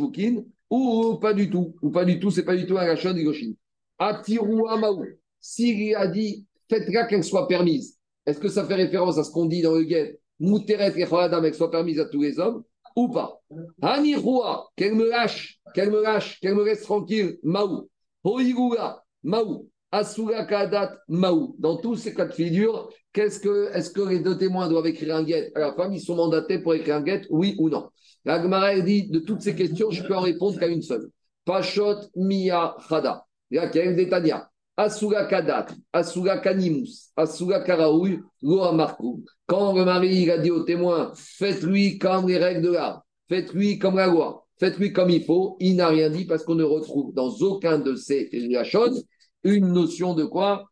[0.72, 3.54] ou pas du tout, ou pas du tout, c'est pas du tout un rachon d'Igoshin.
[3.98, 5.06] Atiru Amaou,
[5.40, 7.98] s'il a dit, faites-la qu'elle soit permise,
[8.30, 11.54] est-ce que ça fait référence à ce qu'on dit dans le guet, Mouteret et qu'elle
[11.54, 12.64] soit permise à tous les hommes,
[12.96, 13.42] ou pas?
[13.82, 17.90] Anirua, qu'elle me lâche, qu'elle me lâche, qu'elle me laisse tranquille, Maou.
[18.24, 19.70] Hoigula, Maou.
[19.92, 21.56] Asura Kadat Maou.
[21.58, 25.16] Dans tous ces cas de figure, qu'est-ce que, est-ce que les deux témoins doivent écrire
[25.16, 25.52] un guet?
[25.56, 27.90] À la femme Ils sont mandatés pour écrire un guet, oui ou non
[28.24, 31.10] La Gemara dit de toutes ces questions, je peux en répondre qu'à une seule.
[31.44, 33.26] Pashot Mia Chada.
[33.52, 34.49] Laquelle d'Etania
[34.80, 39.26] Asura Kadat, Asura Kanimus, Asura Karaoui, Loa Markou.
[39.46, 43.98] Quand le mari a dit au témoin, faites-lui comme les règles de l'art, faites-lui comme
[43.98, 45.58] la loi, faites-lui comme il faut.
[45.60, 48.30] Il n'a rien dit parce qu'on ne retrouve dans aucun de ces
[48.64, 49.04] choses
[49.44, 50.70] une notion de quoi?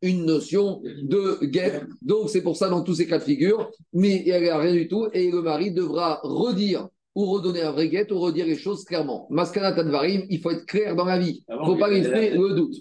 [0.00, 1.88] Une notion de guerre.
[2.02, 4.74] Donc, c'est pour ça, dans tous ces cas de figure, mais il n'y a rien
[4.74, 8.56] du tout, et le mari devra redire ou redonner un vrai guet ou redire les
[8.58, 9.26] choses clairement.
[9.30, 11.44] Maskana Tadvarim, il faut être clair dans la vie.
[11.48, 12.74] Il ne faut pas laisser le doute.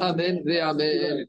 [0.00, 1.24] Amen, Amen.